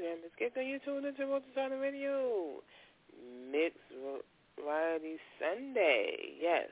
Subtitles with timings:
[0.00, 0.64] name is Gigo.
[0.64, 2.62] You tuned into Road to Stardom Radio.
[3.50, 3.76] Mix
[4.56, 6.40] Variety Sunday.
[6.40, 6.68] Yes.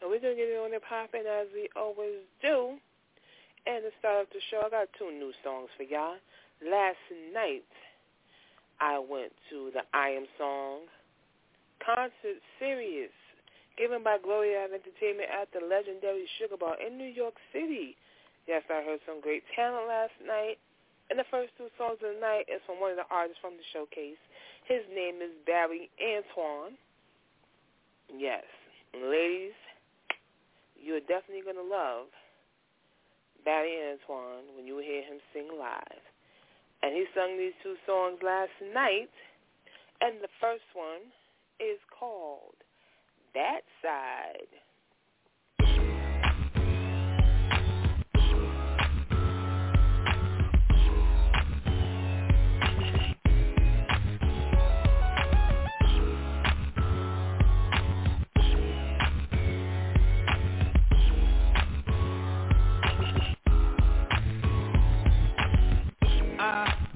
[0.00, 2.78] And we're going to get it on and popping as we always do.
[3.66, 6.18] And to start off the show, I got two new songs for y'all.
[6.62, 7.02] Last
[7.34, 7.66] night,
[8.80, 10.86] I went to the I Am Song
[11.84, 13.10] concert series
[13.78, 17.94] given by Gloria Entertainment at the legendary Sugar Bar in New York City.
[18.46, 20.58] Yes, I heard some great talent last night.
[21.10, 23.56] And the first two songs of the night is from one of the artists from
[23.56, 24.20] the showcase.
[24.68, 26.76] His name is Barry Antoine.
[28.12, 28.44] Yes.
[28.92, 29.56] ladies,
[30.76, 32.12] you're definitely going to love
[33.44, 36.04] Barry Antoine when you hear him sing live.
[36.82, 39.10] And he sung these two songs last night.
[40.00, 41.08] And the first one
[41.58, 42.54] is called
[43.34, 44.52] That Side.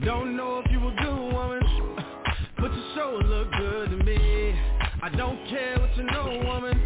[0.04, 1.62] Don't know if you a good woman,
[2.58, 4.52] but you sure look good to me.
[5.00, 6.80] I don't care what you know, woman,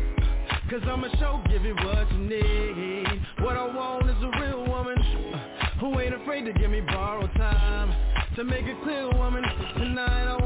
[0.68, 3.06] cause I'ma show give you what you need.
[3.38, 4.98] What I want is a real woman,
[5.80, 7.94] who ain't afraid to give me borrowed time.
[8.36, 9.44] To make it clear, woman,
[9.78, 10.45] tonight I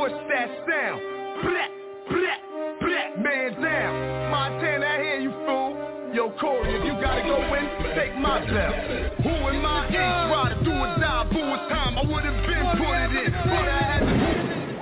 [0.00, 1.00] push that sound.
[1.44, 1.68] Blah,
[2.08, 2.38] blah,
[2.80, 3.92] blah, man down.
[4.32, 5.76] Montana, I hear you, fool.
[6.14, 8.74] Yo, Corey, if you gotta go in, take my belt.
[9.20, 9.92] Who am I?
[9.92, 11.98] Inch rider, do or die, boo, it's time.
[11.98, 14.16] I would've been put it in, but I had to.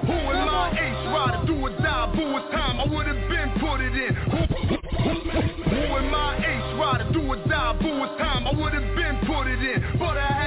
[0.07, 0.71] Who am I?
[0.87, 2.79] Inch rider, do or die, boo, it's time.
[2.79, 4.15] I would've been put it in.
[4.15, 6.31] Who, who, who, who am I?
[6.47, 8.47] Inch rider, do or die, boo, it's time.
[8.47, 10.38] I would've been put it in, but I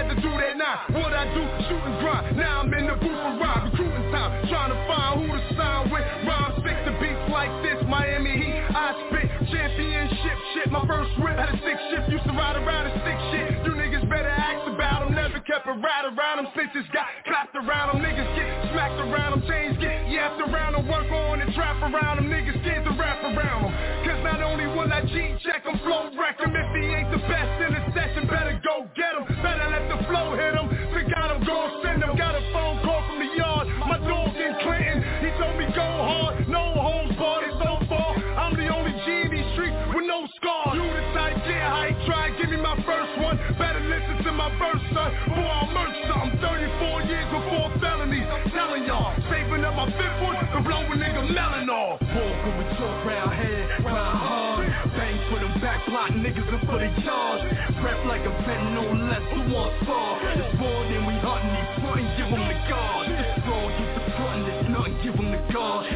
[1.34, 1.44] do,
[2.02, 2.38] grind.
[2.38, 5.92] Now I'm in the booth and ride, recruiting time, trying to find who to sign
[5.92, 6.06] with.
[6.28, 8.58] Rhymes fix the beats like this, Miami Heat.
[8.72, 10.68] I spit championship shit.
[10.72, 13.64] My first rip had a six shift, used to ride around a six shit.
[13.64, 16.48] You niggas better ask about them, never kept a ride around them.
[16.56, 19.42] Snitches got clapped around them, niggas get smacked around them.
[19.48, 22.28] Chains get yapped around them, work on the trap around them.
[22.28, 23.74] Niggas scared to wrap around them.
[24.06, 26.54] Cause not only will I G-check him, flow wreck him.
[26.56, 29.26] If he ain't the best in the session, better go get him.
[29.42, 30.61] Better let the flow hit him
[31.52, 32.16] gon' send him.
[32.16, 33.68] Got a phone call from the yard.
[33.84, 35.04] My dog in Clinton.
[35.20, 37.52] He told me go hard, no holds barred.
[37.52, 38.16] It's so far.
[38.40, 40.80] I'm the only G in these streets with no scars.
[40.80, 43.36] You decide, get high, try, give me my first one.
[43.60, 45.12] Better listen to my verse, son.
[45.28, 46.40] Before I merch something.
[46.42, 48.26] 34 years before felonies.
[48.26, 52.02] I'm telling y'all, saving up my fifth one to blow a nigga melon off.
[52.02, 54.66] Walking with your brown head, round hard.
[54.98, 57.44] Bang for them back block niggas and for the charge.
[57.78, 59.26] Prep like a vet, no less.
[59.36, 60.18] Who wants far?
[60.34, 61.11] It's born in we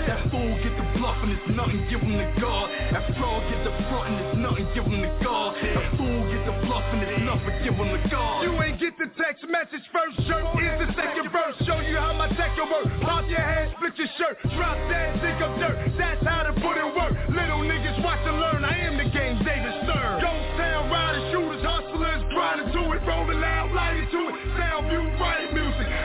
[0.06, 2.70] That fool get the bluff and it's nothing, give him the guard.
[2.94, 5.58] That fraud get the front and it's nothing, give him the guard.
[5.58, 8.46] That fool get the bluff and it's nothing, give him the guard.
[8.46, 11.58] You ain't get the text message first, shirt is the second verse.
[11.66, 12.86] Show you how my tech can work.
[13.02, 15.78] Pop your hand, split your shirt, drop that, think of dirt.
[15.98, 17.18] That's how to put in work.
[17.34, 18.62] Little niggas watch and learn.
[18.62, 20.22] I am the game, David Stern.
[20.22, 24.36] Ghost town riders, shooters, hustlers, grinding to it, rolling loud, lighting to it.
[24.54, 25.55] Sound view right.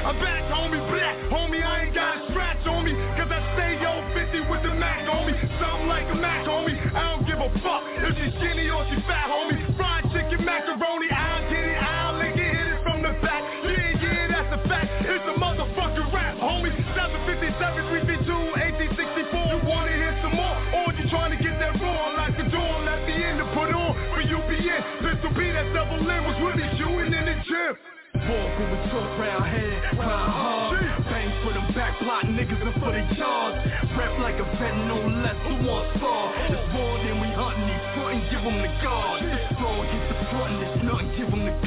[0.01, 1.61] I'm back, homie, black, homie.
[1.61, 5.05] I ain't got a scratch on me, cause I stay on 50 with the Mac
[5.29, 5.37] me.
[5.61, 6.73] Something like a Mac, homie.
[6.97, 9.61] I don't give a fuck if she's skinny or she fat, homie.
[9.77, 13.45] Fried chicken, macaroni, I'll get it, I'll lick it, hit it from the back.
[13.61, 14.89] Yeah, yeah, that's a fact.
[15.05, 16.73] It's a motherfucking rap, homie.
[16.97, 19.37] 757, 352, 1864.
[19.53, 20.57] You wanna hear some more?
[20.81, 23.69] Or you trying to get that raw like the door left the end to put
[23.69, 24.81] on for UPN?
[25.05, 28.00] Pistol B, that double N was with me shooting in the gym.
[28.31, 30.79] Walk when we talk round here, grind hard
[31.11, 33.59] Bang for them back block niggas and for the yards
[33.99, 37.87] Rap like a vet, no less, who wants far It's more than we hunting these
[37.99, 39.60] front and give them the guard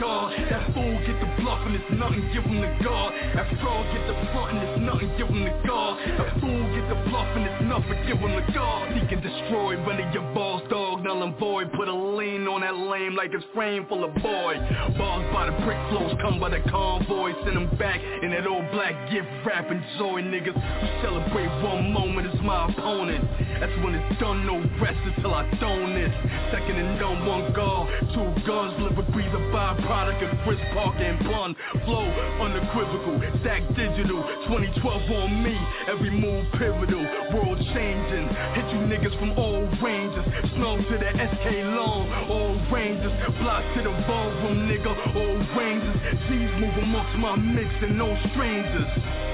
[0.04, 3.16] guard That fool get the bluff and it's nothing, give them the guard.
[3.36, 5.96] That fraud get the front and it's nothing, give them the guard.
[6.20, 8.92] That fool get the bluff and it's nothing, give them the guard.
[8.92, 11.72] He can destroy one of your balls, dog, null and void.
[11.72, 14.54] Put a lean on that lame like it's frame full of boy.
[15.00, 17.32] Balls by the brick flows, come by the convoy.
[17.48, 20.52] Send them back in that old black gift rapping joy Niggas.
[20.54, 23.24] Who celebrate one moment as my opponent.
[23.60, 26.12] That's when it's done, no rest until I thrown this
[26.52, 29.52] Second and done, one guard, two guns Live a breathe, a
[29.94, 32.10] byproduct of Chris Park and Bun Flow
[32.42, 34.24] unequivocal, stack digital.
[34.50, 35.56] 2012 on me,
[35.88, 37.04] every move pivotal.
[37.34, 40.26] World changing, hit you niggas from all ranges.
[40.56, 41.46] Snow to the SK
[41.78, 43.12] long, all ranges.
[43.40, 45.94] Block to the ballroom nigga, all ranges.
[46.28, 49.33] G's move amongst my mix and no strangers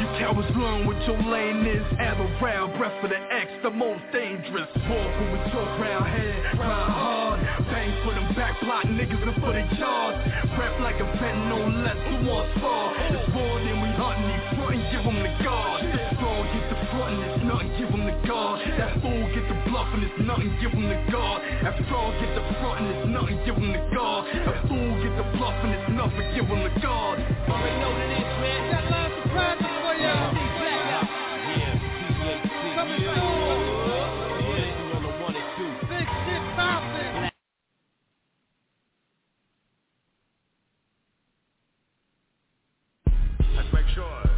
[0.00, 4.02] you cowards learn what your lane is Add around, breath for the X, the most
[4.12, 4.68] dangerous.
[4.74, 7.40] Walk when we talk round here, grind hard.
[7.70, 10.18] Bang for them back block niggas and for the yards.
[10.58, 14.46] Rap like a vet, no less, who wants far It's more than we hunting these
[14.58, 15.80] front and give them the guard.
[16.18, 18.58] Fraud get the front and it's nothing, give them the guard.
[18.74, 21.40] That fool get the bluff and it's nothing, give them the guard.
[21.62, 24.22] That fraud get the front and it's nothing, give them the guard.
[24.34, 27.22] That fool get the bluff and it's nothing, give them the guard.
[27.22, 29.03] Already know that it's man,
[29.34, 30.34] got lots of surprises for y'all
[32.74, 33.02] Coming
[35.56, 35.74] soon.
[35.88, 37.30] Big shit poppin'.
[43.56, 44.33] Let's make sure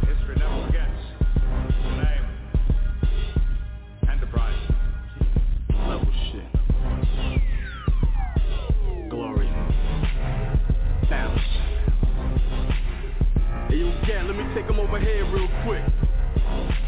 [14.67, 15.83] take them over here real quick.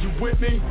[0.01, 0.61] You with me?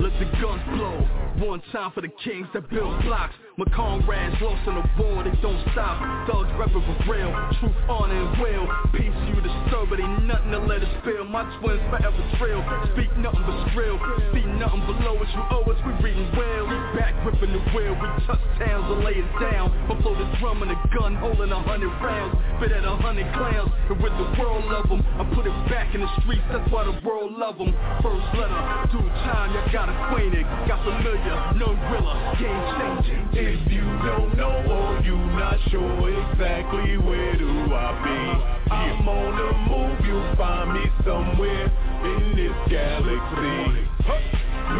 [0.00, 1.06] Let the guns blow.
[1.46, 3.34] One time for the kings that build blocks.
[3.56, 6.02] My comrades lost in the war, they don't stop.
[6.26, 7.30] Thugs reppin' for real,
[7.62, 8.66] truth, honor, and will.
[8.90, 11.22] Peace you disturb, but ain't nothing to let it spill.
[11.30, 12.58] My twins forever trail.
[12.98, 13.94] Speak nothing but skrill.
[14.34, 16.66] See nothing below us, you owe us, we reading well.
[16.66, 19.70] We back gripping the wheel, we touch towns and lay it down.
[19.86, 22.34] Buffalo the drum and a gun, holding a hundred rounds.
[22.58, 24.98] Fit at a hundred clowns, and with the world love them.
[25.14, 27.70] I put it back in the streets, that's why the world love them.
[28.02, 28.58] First letter,
[28.90, 30.42] due time, you got acquainted.
[30.66, 33.43] Got familiar, no gorilla, game changing.
[33.46, 39.36] If you don't know or you not sure exactly where do I be, I'm on
[39.36, 41.68] the move, you'll find me somewhere
[42.08, 43.84] in this galaxy.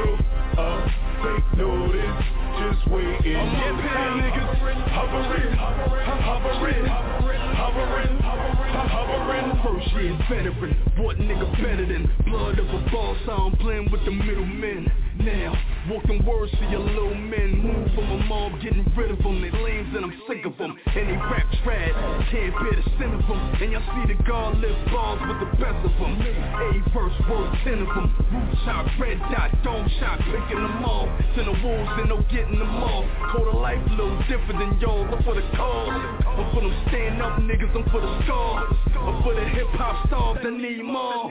[0.01, 0.21] Look
[0.57, 0.81] up,
[1.21, 2.25] take notice,
[2.57, 3.37] just waiting.
[3.37, 4.57] I'm getting niggas.
[4.97, 8.19] Hovering, hovering, hovering, hovering.
[8.21, 9.45] hovering.
[9.65, 13.17] First year veteran, what nigga better than blood of a boss?
[13.23, 14.93] I don't with the middlemen.
[15.17, 15.57] Now,
[15.89, 17.63] walking words to your little men.
[17.63, 19.41] Move from a mob, getting rid of them.
[19.41, 20.77] They lames and I'm sick of them.
[20.85, 21.95] And they rap trash,
[22.29, 23.41] can't bear the sin of them.
[23.63, 26.21] And y'all see the live balls with the best of them.
[26.21, 28.13] A verse, word ten of them.
[28.35, 31.09] Root shot, red dot, dome shot, picking them off.
[31.37, 33.07] Send the wolves and no getting them off.
[33.33, 35.09] Code of life a little different than y'all.
[35.09, 35.89] I'm for the cause.
[36.27, 38.75] I'm for them stand up niggas, I'm for the scars.
[38.99, 41.31] I'm for the hip hop stars that need more.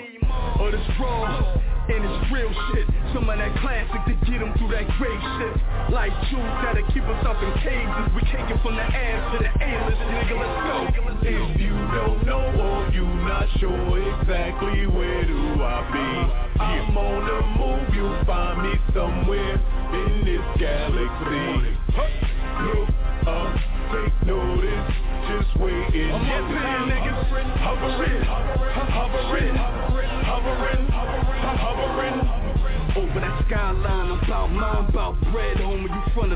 [0.60, 1.60] Or the raw.
[1.84, 5.92] And it's real shit, some of that classic to get them through that grave shit
[5.92, 9.44] Like jewels that'll keep us up in cages We take it from the ass to
[9.44, 10.88] the A-list, nigga, let's go
[11.28, 17.20] If you don't know or you not sure exactly where do I be, I'm on
[17.28, 19.56] the move, you'll find me somewhere
[19.92, 21.76] in this galaxy.
[22.64, 22.90] Look
[23.28, 23.56] up,
[23.92, 24.94] take notice,
[25.28, 26.12] just waiting.
[26.12, 26.42] I'm here,
[26.90, 27.14] niggas.
[27.64, 29.56] Hovering, hovering, hovering,
[30.26, 30.94] hovering.
[32.96, 34.22] Over that skyline, I'm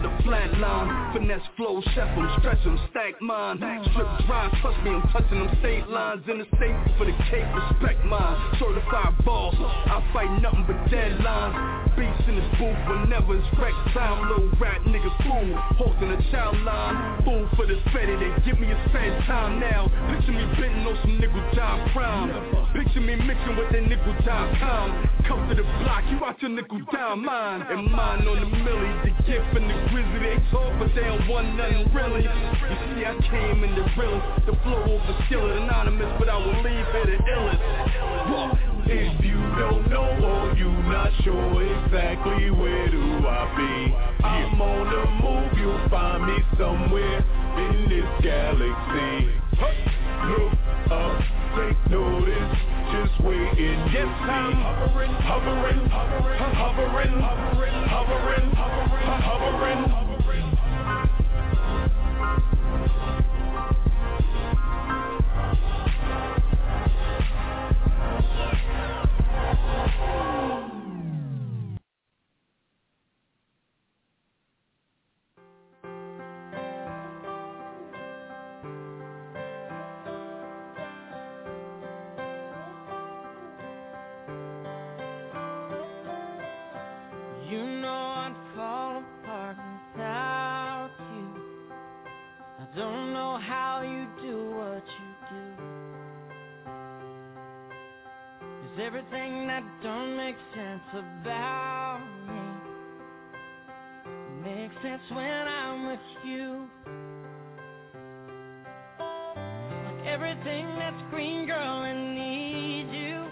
[0.03, 1.13] about flatline.
[1.13, 3.57] Finesse flow, chef them, stretch them, stack mine.
[3.91, 7.47] Strip grind, trust me, I'm touching them state lines in the state for the cake,
[7.55, 8.35] respect mine.
[8.59, 11.95] Certified boss, I fight nothing but deadlines.
[11.95, 14.27] Beats in this booth whenever it's wreck time.
[14.29, 15.49] Little rat nigga fool,
[15.79, 17.23] hosting a child line.
[17.23, 19.87] Fool for the fetty, they give me a spare time now.
[20.11, 22.29] Picture me bending on some nickel dime prime.
[22.73, 25.09] Picture me mixing with that nickel dime time.
[25.27, 27.61] Come to the block, you out your nickel dime mine.
[27.69, 30.19] And mine on the millie, the gift and the grizzly.
[30.19, 32.23] They talk, but they don't want nothing really.
[32.23, 34.45] You see, I came in the realest.
[34.45, 37.59] The flow over skillet, anonymous, but I will leave here the illest.
[38.89, 44.87] If you don't know or you not sure exactly where do I be I'm on
[44.87, 47.19] the move, you'll find me somewhere
[47.57, 49.37] in this galaxy
[50.25, 50.53] Look
[50.91, 51.21] up,
[51.55, 52.57] take notice,
[52.91, 53.77] just waiting
[54.29, 60.16] I'm hovering, hovering, hovering, hovering, hovering, hovering, hovering
[98.87, 102.39] everything that don't make sense about me
[104.43, 106.67] makes sense when I'm with you.
[108.97, 113.25] Like everything that's green, girl, I need you.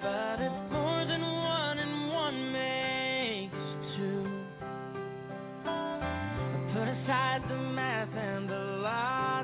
[0.00, 3.54] But it's more than one, and one makes
[3.96, 4.26] two.
[6.72, 8.63] Put aside the math and the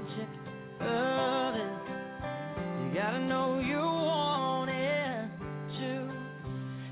[0.00, 0.28] logic
[0.80, 1.70] of it.
[2.82, 5.28] You gotta know you want it
[5.78, 6.08] too.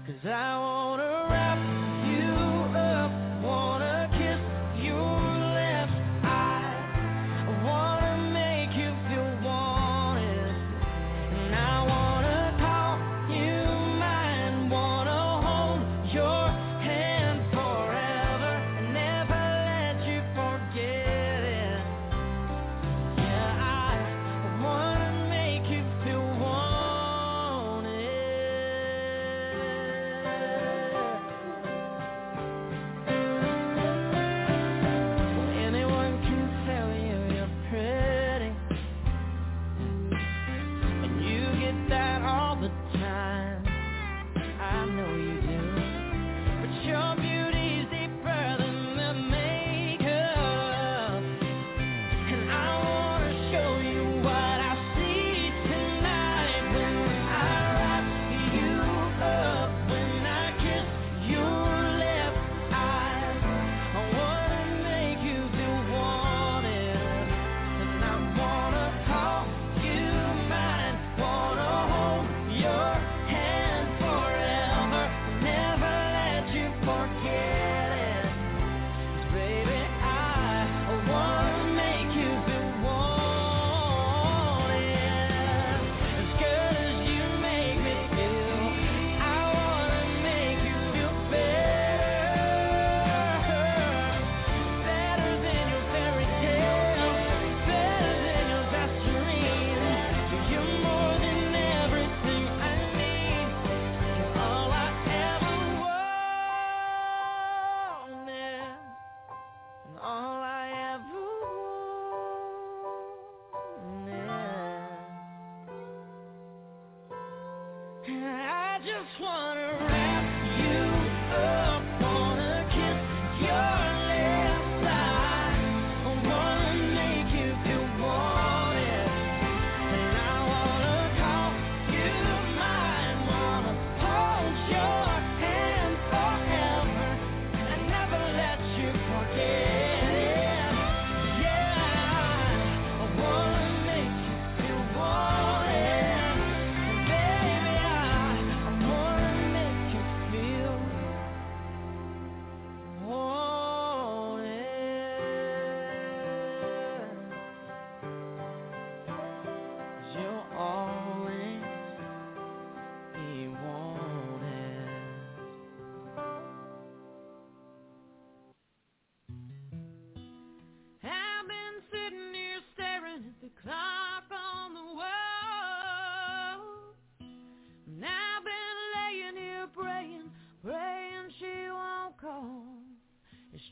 [0.06, 1.47] Cause I wanna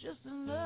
[0.06, 0.65] just another.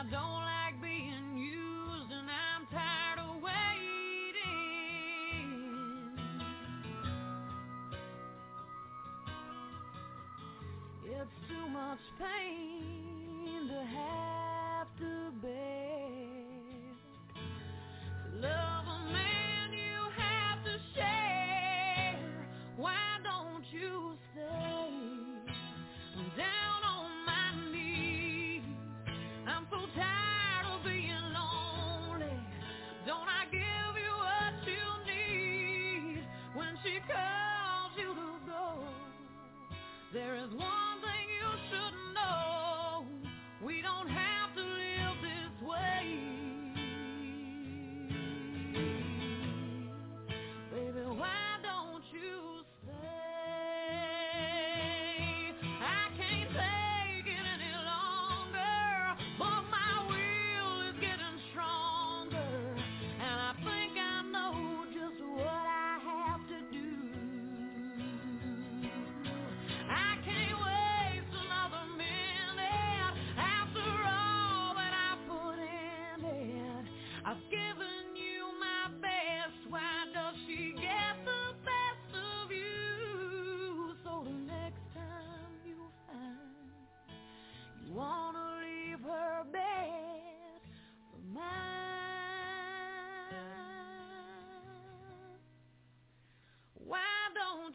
[0.00, 3.60] I don't like being used, and I'm tired of waiting.
[11.04, 12.59] It's too much pain.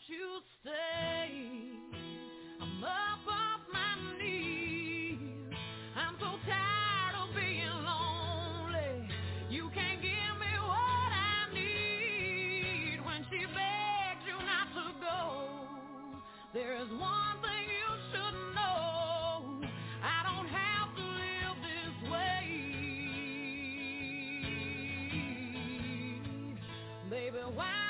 [0.07, 1.31] you stay.
[2.61, 5.19] I'm up off my knees.
[5.95, 9.09] I'm so tired of being lonely.
[9.49, 12.99] You can't give me what I need.
[13.03, 15.47] When she begged you not to go,
[16.53, 19.63] there is one thing you should know.
[20.03, 22.45] I don't have to live this way.
[27.09, 27.84] Baby, why?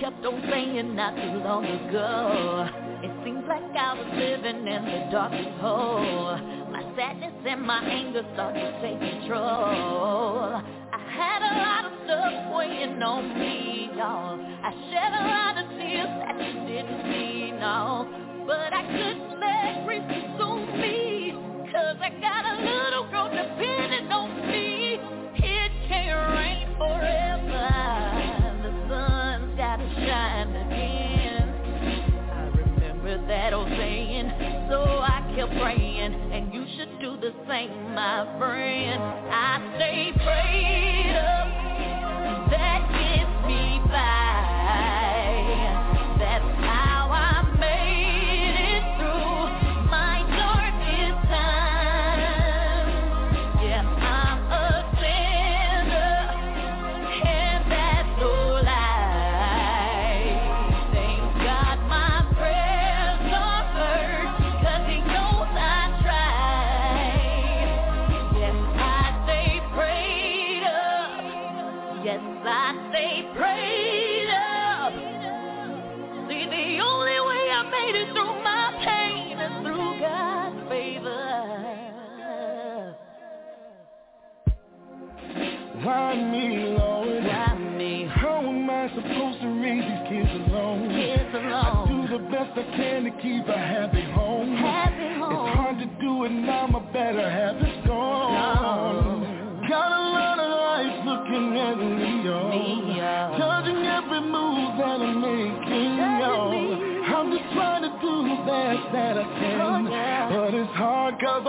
[0.00, 2.66] kept on saying not too long ago.
[3.04, 6.38] It seems like I was living in the darkest hole.
[6.72, 10.56] My sadness and my anger started to take control.
[10.56, 14.49] I had a lot of stuff weighing on me, y'all.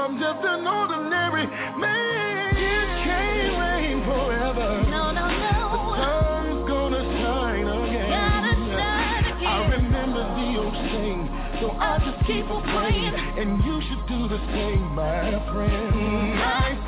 [0.02, 1.46] I'm just an ordinary
[1.78, 2.58] man.
[2.58, 4.82] It can't rain forever.
[4.90, 5.62] No, no, no.
[5.78, 8.10] The sun's gonna shine again.
[8.10, 9.46] Gotta shine again.
[9.46, 11.30] I remember the old saying,
[11.62, 13.14] so I'll just keep on playing.
[13.14, 15.94] And you should do the same, my friend.
[16.42, 16.81] I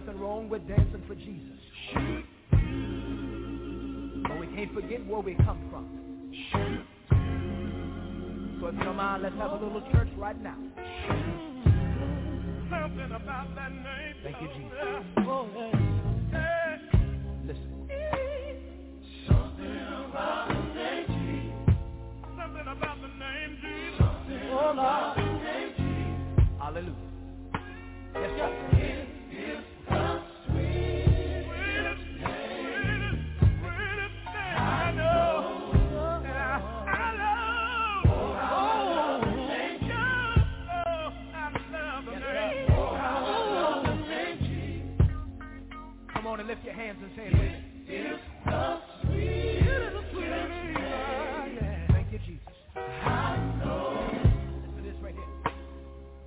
[0.00, 1.58] nothing wrong with dancing for Jesus.
[4.28, 5.88] But we can't forget where we come from.
[8.60, 10.54] So come on, let's have a little church right now.
[12.70, 14.14] Something about that name.
[14.22, 15.04] Thank you, Jesus.
[17.44, 17.88] Listen.
[19.26, 21.74] Something about the name Jesus.
[22.38, 23.98] Something about the name Jesus.
[23.98, 26.44] Something about the name Jesus.
[26.60, 26.94] Hallelujah.
[28.14, 28.77] Yes, sir.
[46.58, 47.30] lift your hands and say.
[47.86, 49.18] It's the sweet.
[49.18, 50.04] It is.
[51.60, 51.92] Yeah.
[51.92, 52.54] Thank you, Jesus.
[52.76, 54.10] I know.
[54.12, 55.52] Listen to this right here.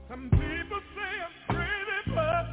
[0.10, 2.46] Some people say I'm crazy, but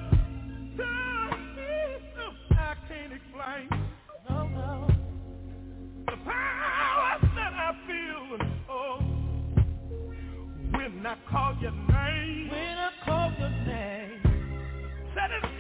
[2.58, 3.68] I can't explain.
[4.28, 4.88] No, no.
[6.06, 8.38] The power that I feel,
[8.70, 8.98] oh,
[10.72, 12.50] when I call your name.
[12.50, 14.28] When I call your name.
[15.30, 15.57] It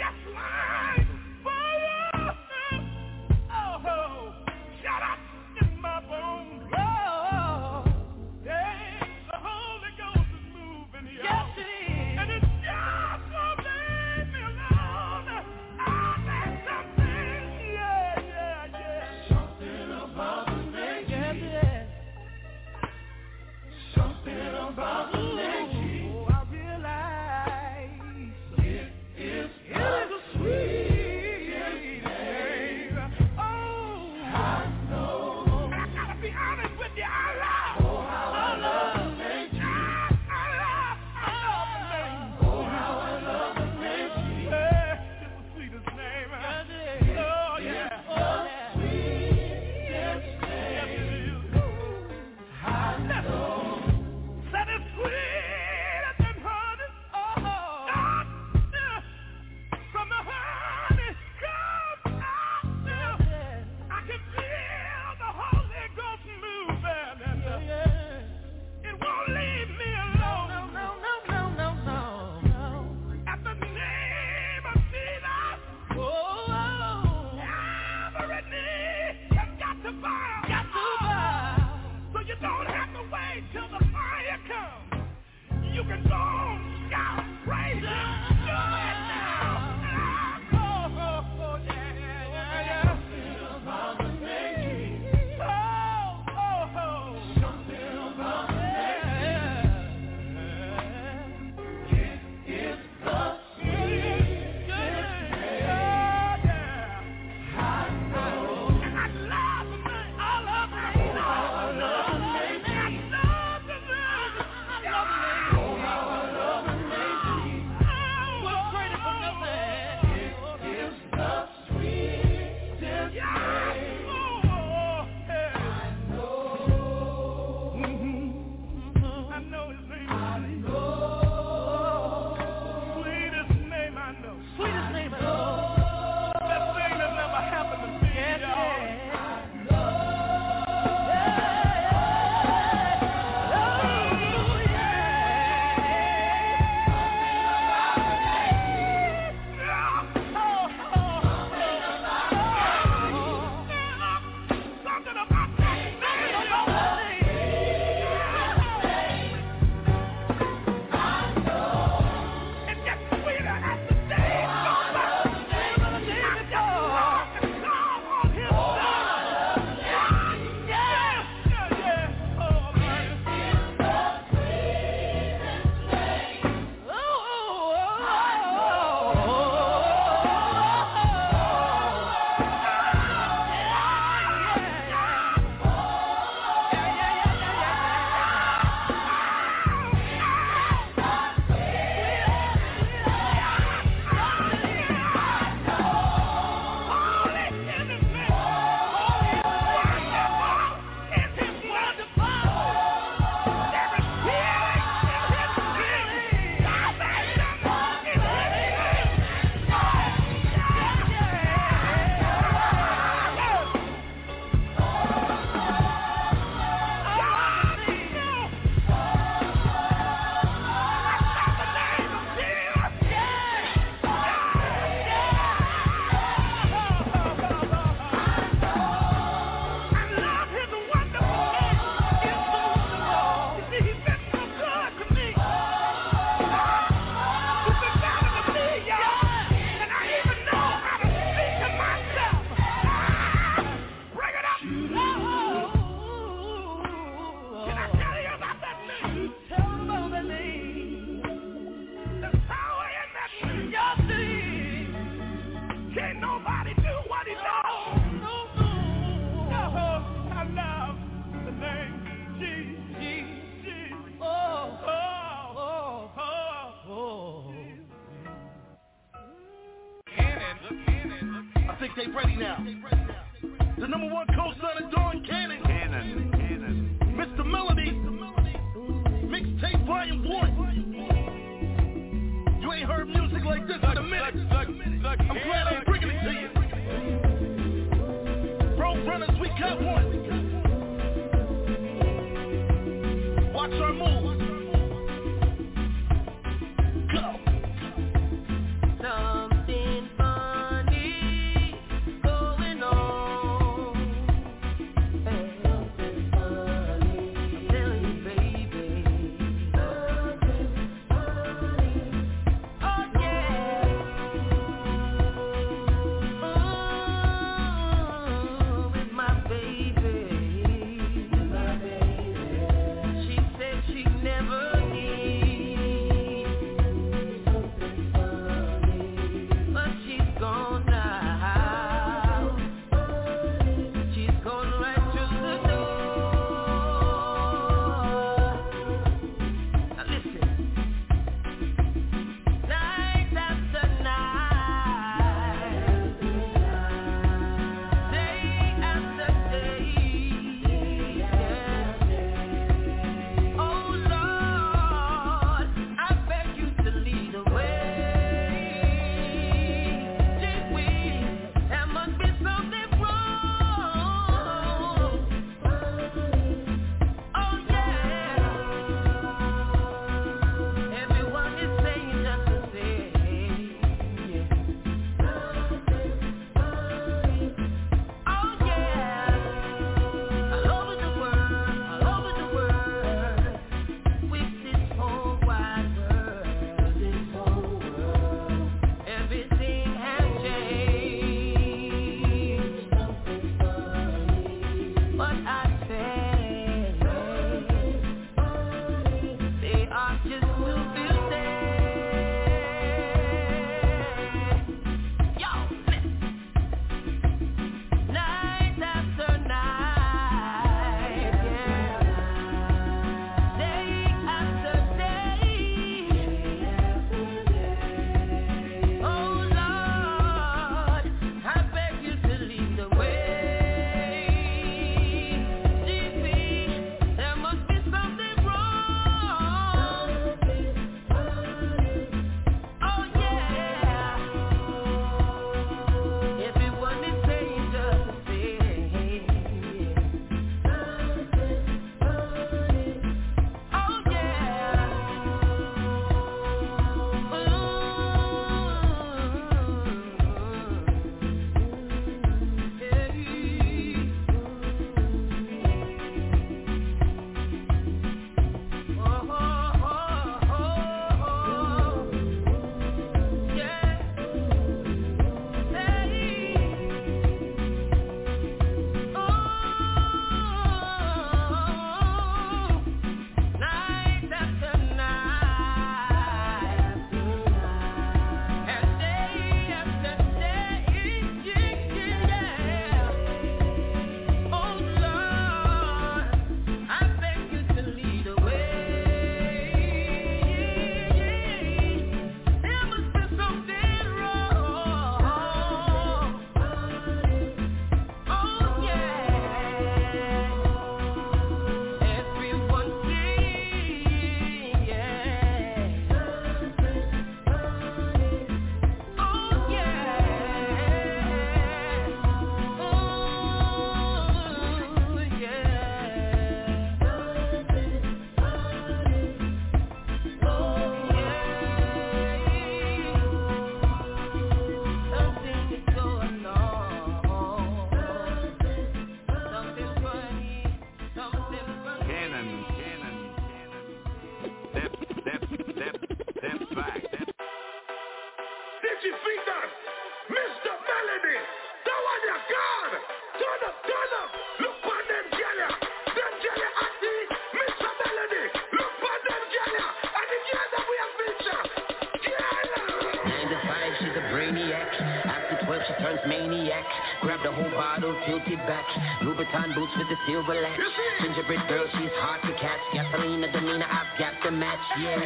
[560.48, 560.80] the latch.
[561.20, 562.80] Gingerbread girl, she's hard to catch.
[562.96, 565.20] Gasoline, demeanor, I've got the match, yeah.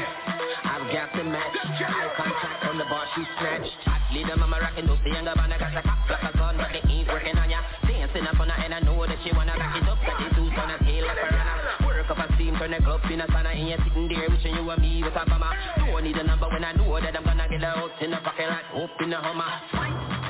[0.66, 1.54] I've got the match.
[1.62, 3.70] Eye contact on the bar, she snatched.
[3.86, 6.56] Hot leader, mama rockin' those the younger band, I got the cop like a gun,
[6.58, 7.62] but they ain't working on ya.
[7.86, 9.98] Dancing up on her, and I know that she wanna back it up.
[10.02, 11.56] Got the juice on her tail like a runner.
[11.86, 14.54] Work up a steam, turn the club in a sauna, and you're sitting there wishing
[14.58, 15.54] you were me with a bomber.
[15.78, 18.50] Don't need a number when I know that I'm gonna get out in the pocket
[18.50, 19.46] like hope in the Hummer.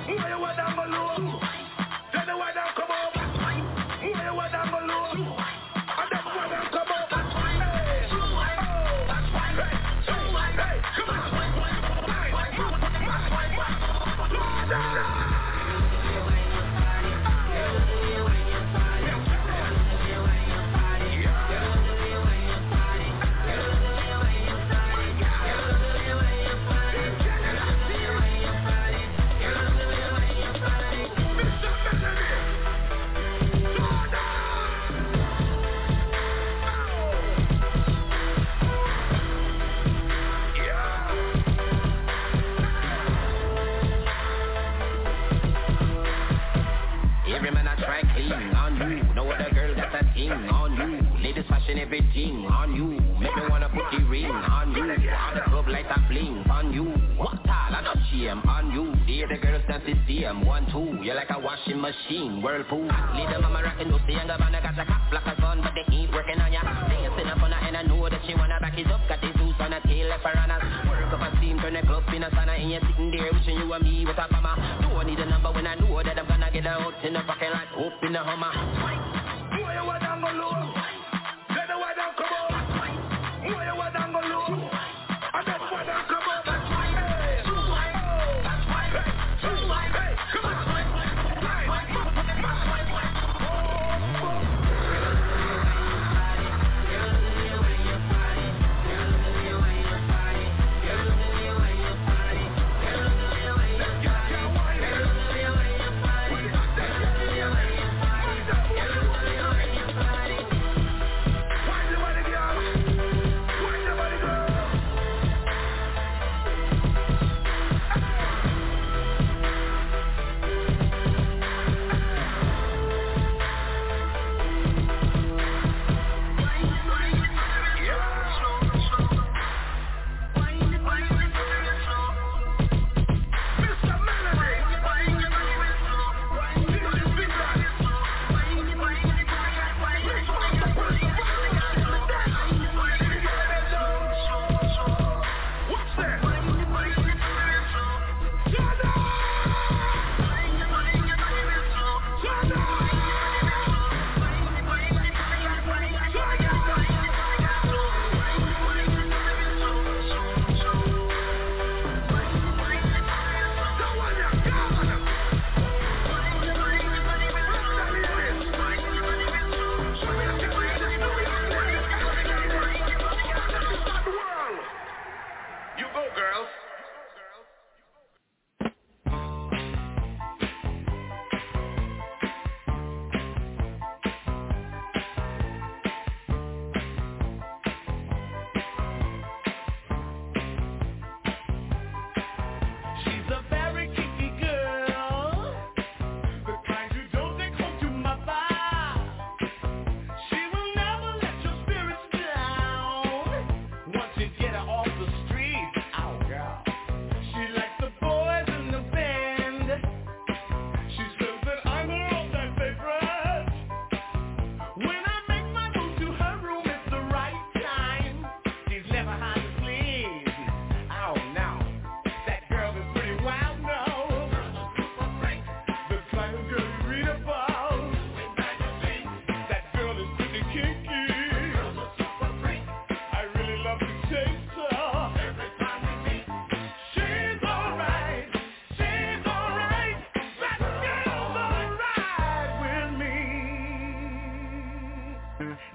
[0.05, 1.72] Where you want down below?
[51.73, 53.01] Fashion everything on you.
[53.19, 54.83] Make me wanna put the ring on you.
[54.83, 56.85] On the club like a bling on you.
[57.17, 57.75] What all?
[57.75, 58.95] I not shame on you.
[59.07, 60.45] The other girls dance the same.
[60.45, 61.03] One, two.
[61.03, 62.43] You're like a washing machine.
[62.43, 62.85] Whirlpool.
[63.15, 64.55] Leader mama rockin' those the younger man.
[64.55, 66.63] I got the cop like a gun, but they ain't working on ya.
[66.63, 69.01] Dancing up on her and I know that she wanna back it up.
[69.09, 70.63] Got the juice on her tail like piranhas.
[70.89, 73.57] Work up a steam, turn the club in a sauna, and you're sitting there wishing
[73.57, 74.57] you were me with a mama.
[74.83, 77.51] Don't need a number when I know that I'm gonna get out in the fucking
[77.51, 79.12] like hope in the Hummer.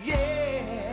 [0.07, 0.86] yeah.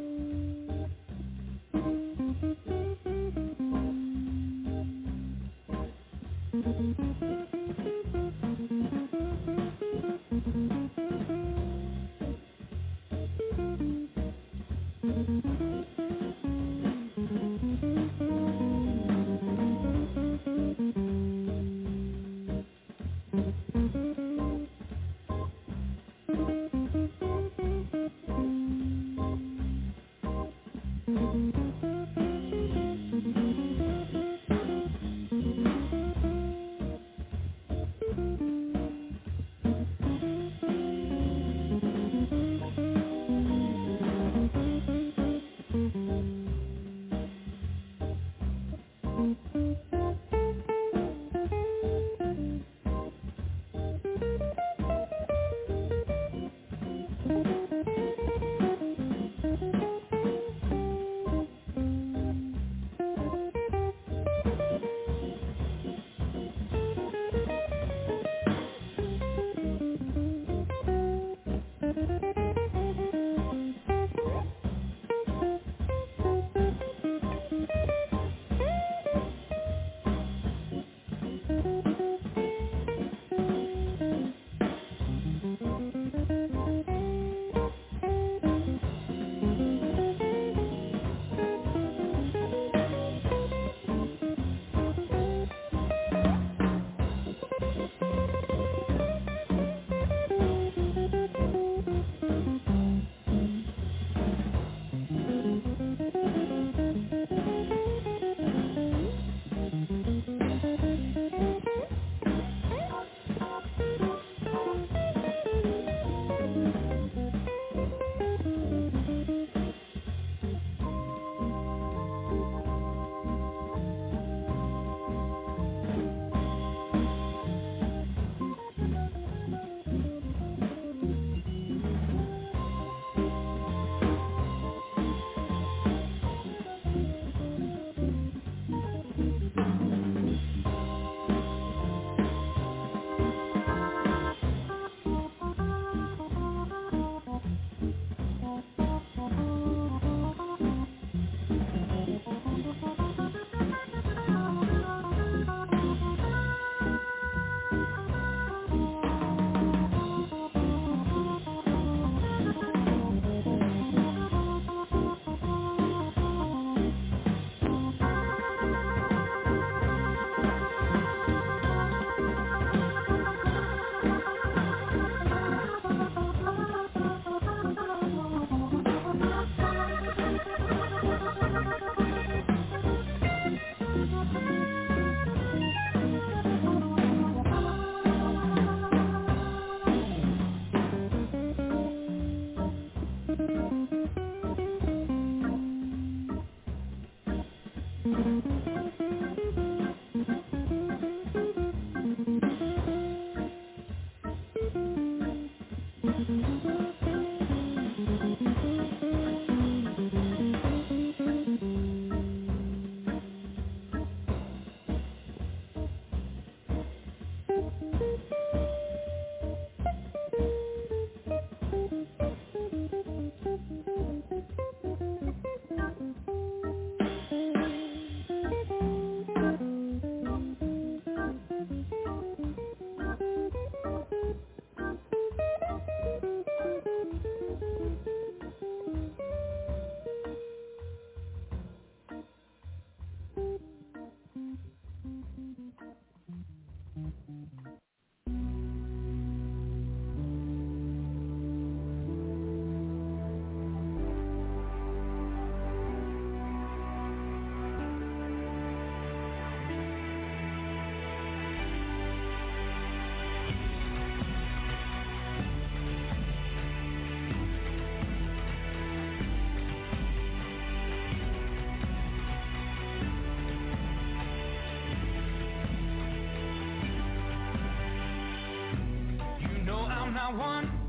[280.31, 280.80] one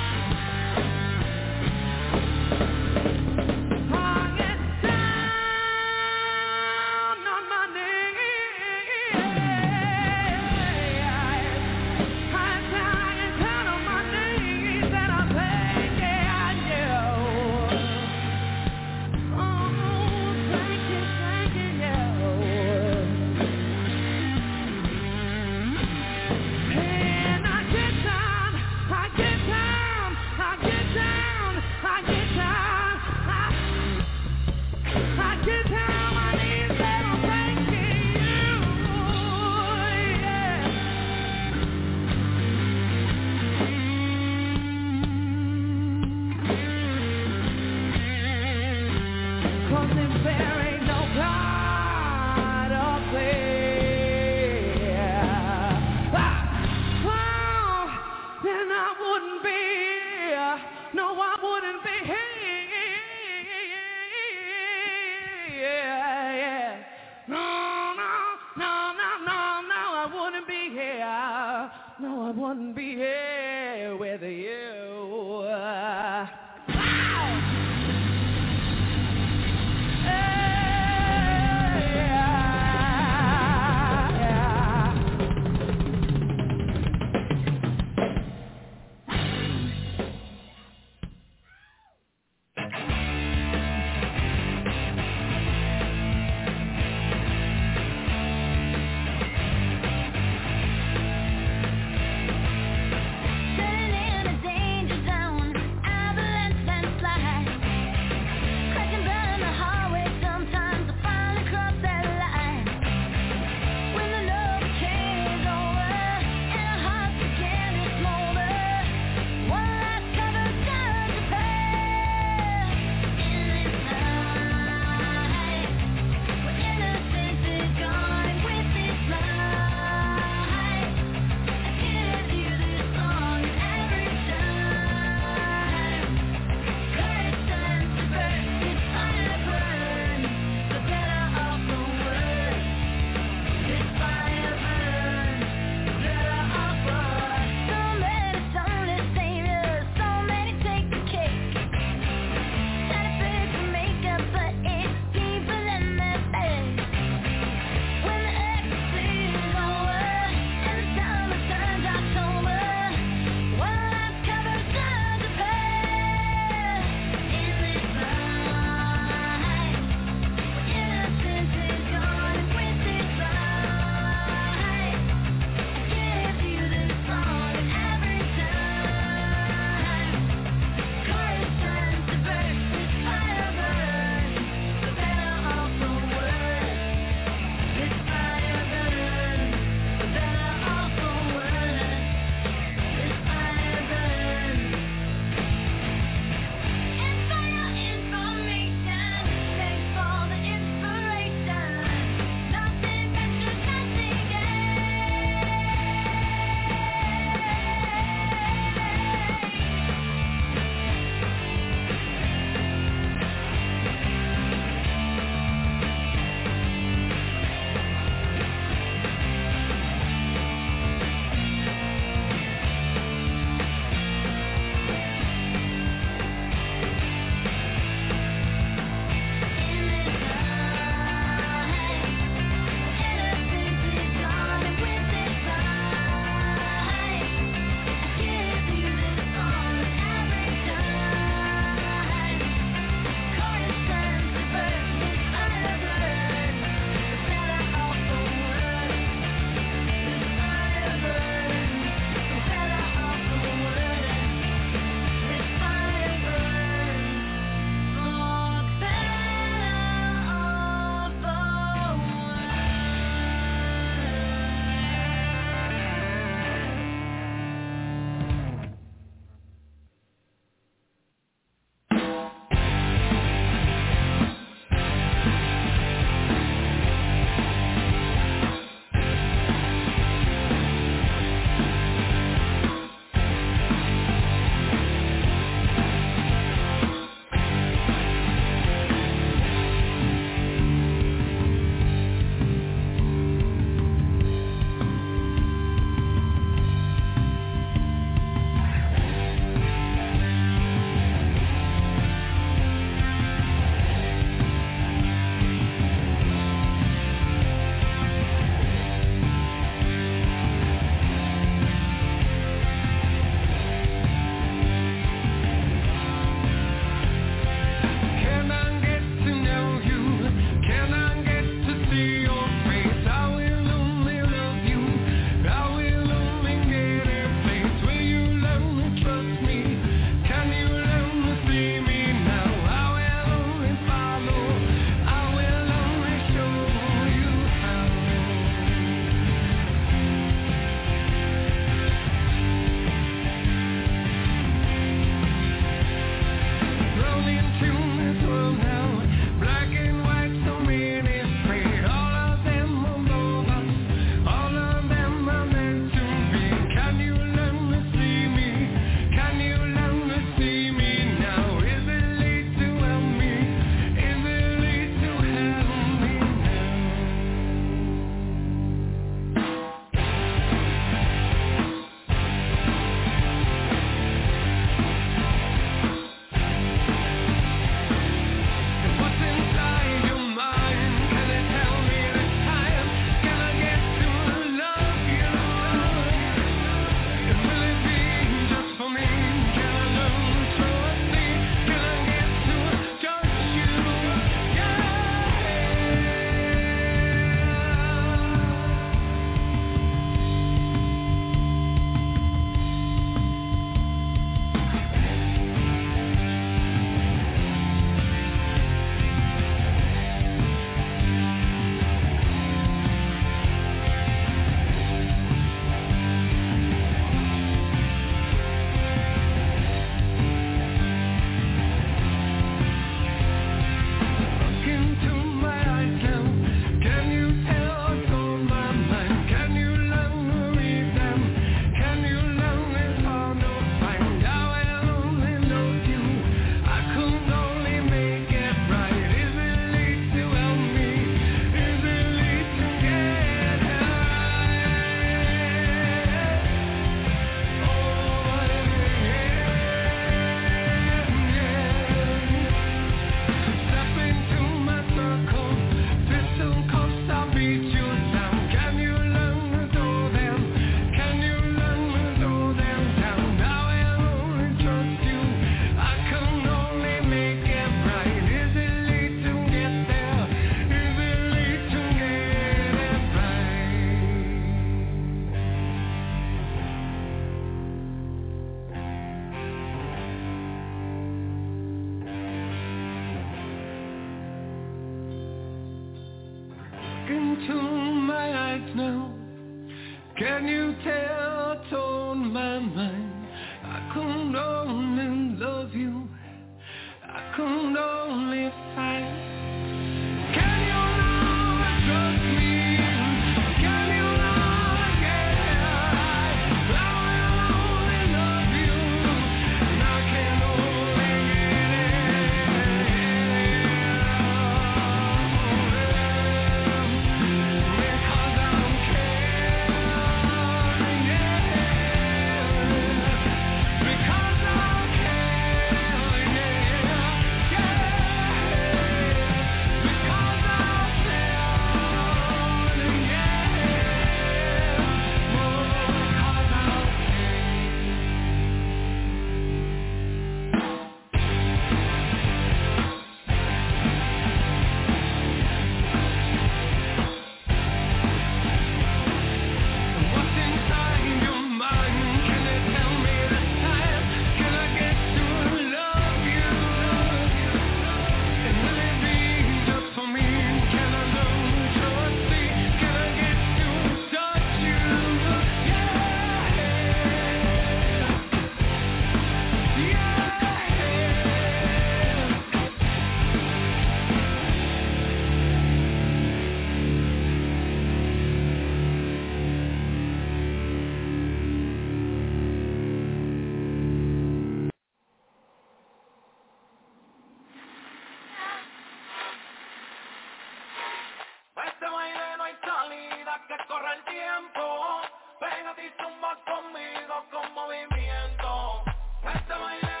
[593.57, 595.01] que corre el tiempo,
[595.39, 598.83] pégate y zumba conmigo con movimiento.
[599.23, 600.00] Este baile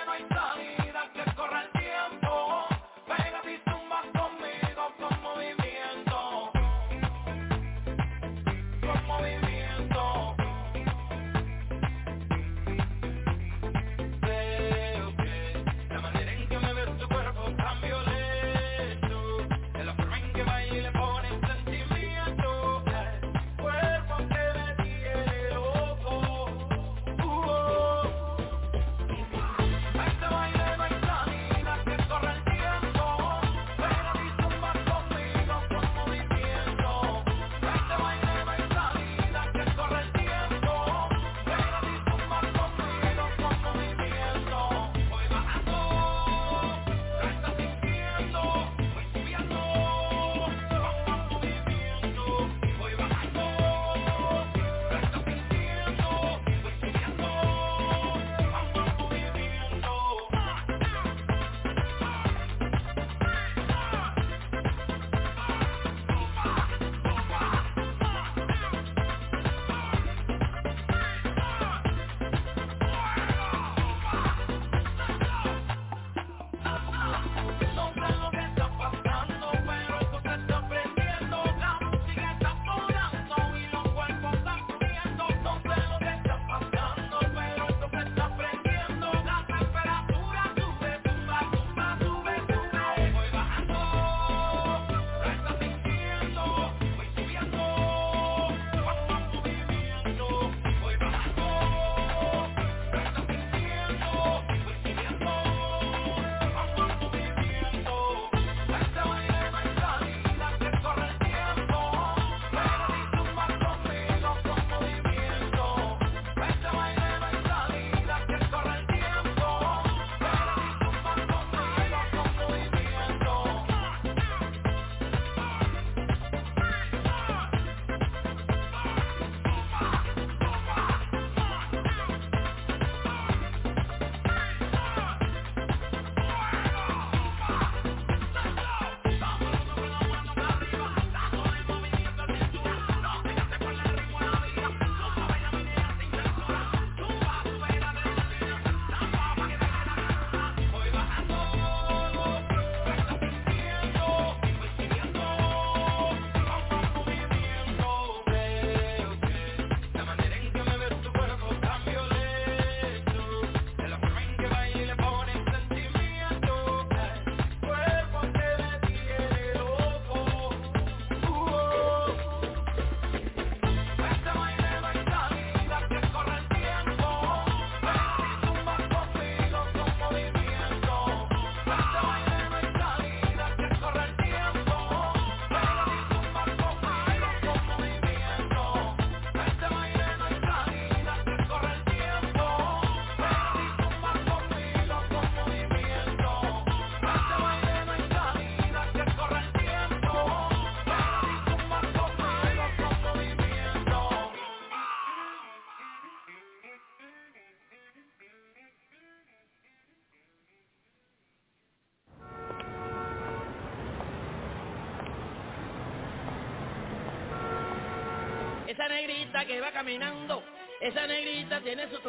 [220.81, 222.00] esa negrita tiene su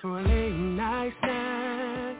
[0.00, 2.16] for a late night snack.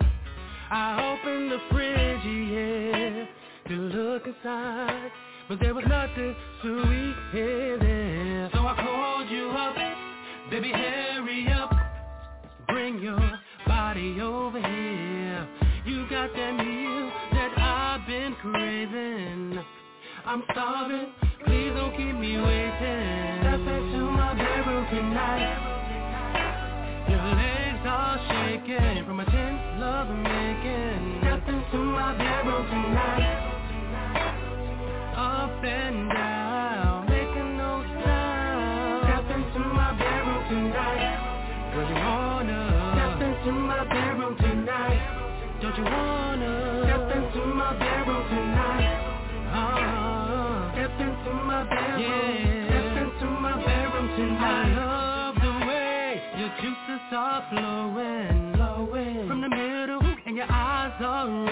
[0.71, 3.27] I opened the fridge, yeah,
[3.69, 5.11] to look inside,
[5.49, 8.51] but there was nothing sweet in there.
[8.53, 9.77] So I called you up,
[10.51, 11.73] baby, hurry up,
[12.69, 13.21] bring your
[13.67, 15.49] body over here.
[15.87, 19.65] You got that meal that I've been craving.
[20.25, 21.13] I'm starving,
[21.47, 23.41] please don't keep me waiting.
[23.41, 25.80] Step into my bedroom tonight.
[28.66, 31.19] Your legs are shaking from a tense love making.
[31.20, 33.47] Step into my bedroom tonight.
[35.16, 39.05] Up and down, making no sound.
[39.05, 41.73] Step into my bedroom tonight.
[41.74, 42.61] Don't you wanna?
[42.97, 45.01] Step into my bedroom tonight.
[45.62, 46.82] Don't you wanna?
[46.85, 48.93] Step into my bedroom tonight.
[49.53, 52.01] Uh, step into my bedroom.
[52.01, 52.69] Yeah.
[52.69, 54.69] Step into my bedroom tonight.
[54.69, 58.49] I love the way your juices are flowing
[61.01, 61.51] love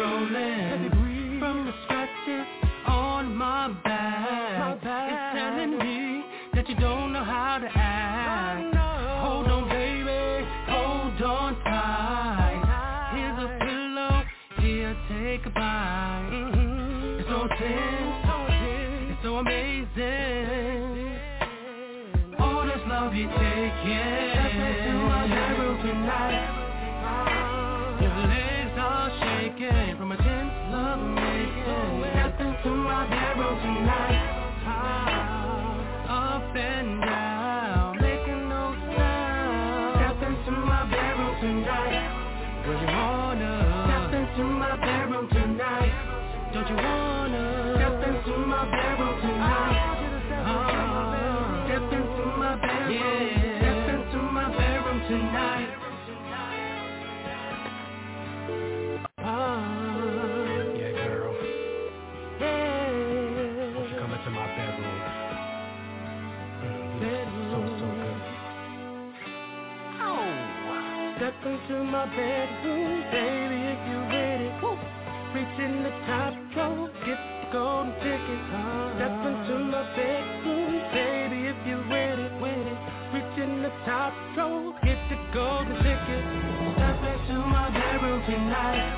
[6.68, 8.76] you don't know how to act.
[9.24, 12.60] Hold on, baby, hold on tie.
[13.14, 14.22] Here's a pillow,
[14.60, 15.46] here take,
[23.88, 24.32] yeah.
[24.32, 26.57] Step into my bedroom tonight.
[41.40, 42.18] Tonight.
[44.58, 46.52] My bedroom tonight.
[46.52, 47.07] Don't you wanna?
[71.68, 74.48] to my bedroom, baby, if you ready.
[74.64, 74.72] Woo.
[75.36, 78.40] Reaching the top rope, get the golden ticket.
[78.48, 78.96] Uh-huh.
[78.96, 82.24] Step into my bedroom, baby, if you ready.
[82.40, 82.74] ready.
[83.12, 86.24] Reaching the top rope, get the golden ticket.
[86.72, 88.88] Step into my bedroom tonight.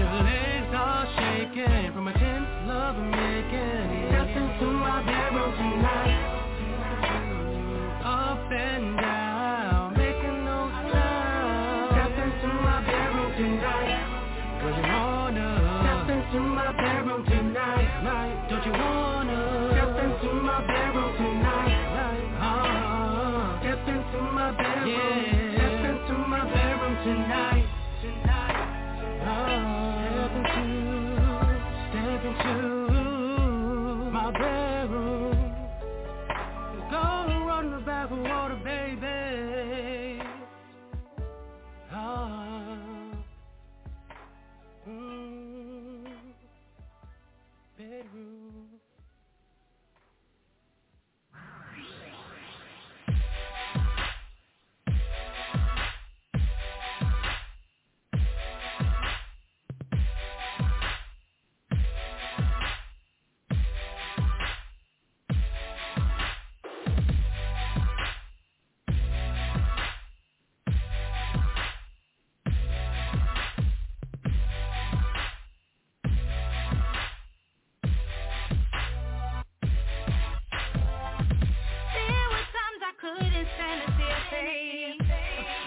[0.00, 4.08] Your legs are shaking from a tense love making.
[4.08, 6.16] Step into my bedroom tonight.
[8.08, 9.19] Up and down.
[16.32, 17.29] to my bedroom
[84.40, 85.00] face.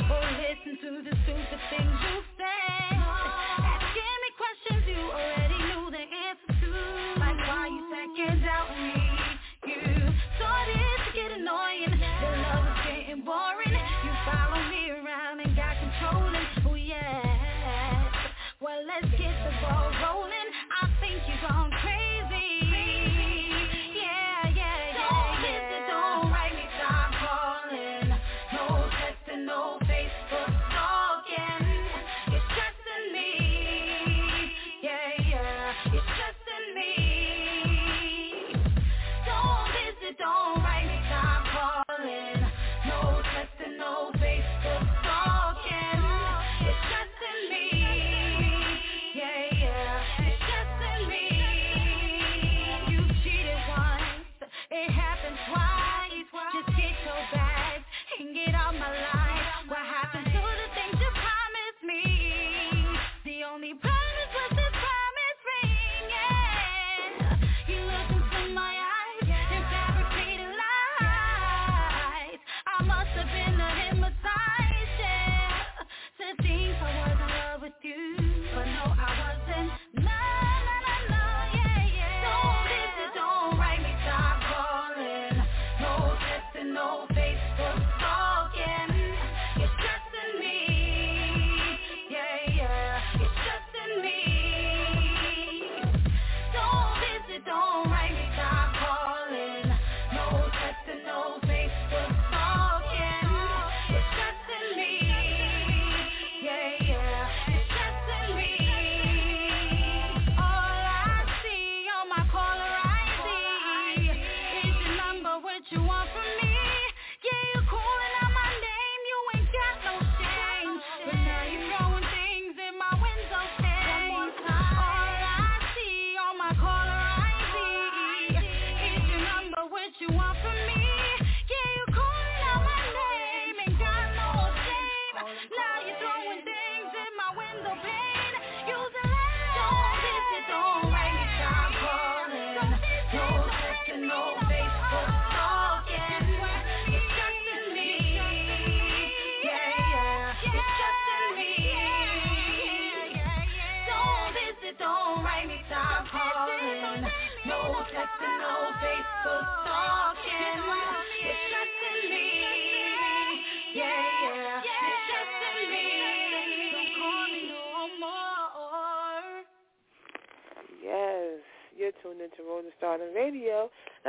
[0.10, 1.23] Oh, listen to the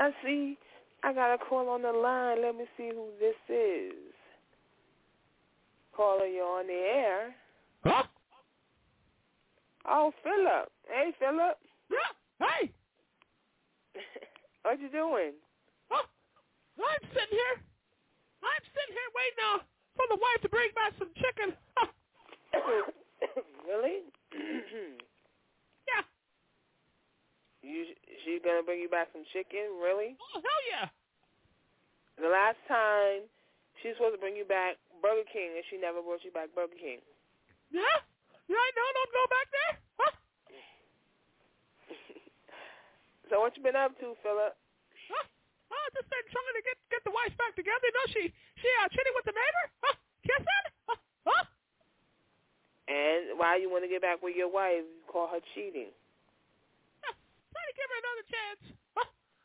[0.05, 0.59] I see
[1.03, 2.43] I got a call on the line.
[2.43, 4.13] Let me see who this is.
[5.97, 7.35] Caller, you're on the air.
[7.85, 8.03] Huh?
[9.89, 10.69] Oh, Philip.
[10.89, 11.57] Hey, Philip.
[11.89, 12.13] Yeah.
[12.47, 12.71] Hey.
[14.63, 15.33] what you doing?
[15.91, 17.57] Oh, I'm sitting here.
[18.45, 19.59] I'm sitting here waiting uh,
[19.97, 21.57] for the wife to bring back some chicken.
[23.69, 24.05] really?
[27.65, 27.75] Woo.
[28.45, 29.73] gonna bring you back some chicken?
[29.81, 30.15] Really?
[30.21, 30.87] Oh hell yeah.
[32.21, 33.27] The last time
[33.81, 36.77] she's supposed to bring you back Burger King, and she never brought you back Burger
[36.77, 37.01] King.
[37.73, 37.99] Yeah.
[38.45, 38.89] Yeah, I know.
[38.93, 39.75] Don't go back there.
[39.99, 40.15] Huh?
[43.33, 44.53] So what you been up to, Philip?
[44.53, 45.25] Huh?
[45.73, 47.89] Oh, just been trying to get get the wife back together.
[47.89, 48.23] You know, she
[48.61, 49.65] she uh, cheating with the neighbor.
[49.81, 49.97] Huh?
[50.29, 50.65] Kissing?
[50.85, 51.01] Huh?
[51.25, 51.45] huh?
[52.85, 54.85] And why you want to get back with your wife?
[54.85, 55.89] You call her cheating.
[57.75, 57.83] Huh?
[57.83, 58.63] Trying to give her another chance.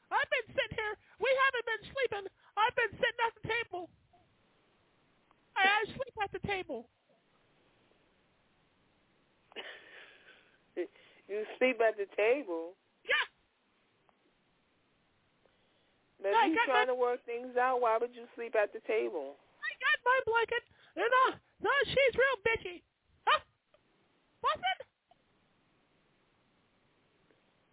[0.10, 0.93] I've been sitting here.
[1.22, 2.26] We haven't been sleeping.
[2.57, 3.89] I've been sitting at the table.
[5.53, 6.89] I, I sleep at the table.
[11.30, 12.73] You sleep at the table.
[13.06, 13.26] Yeah.
[16.26, 18.81] But I you trying my- to work things out, why would you sleep at the
[18.89, 19.38] table?
[19.61, 20.64] I got my blanket.
[20.97, 22.81] And uh, no, she's real bitchy.
[23.30, 23.39] Huh?
[24.41, 24.89] What's it?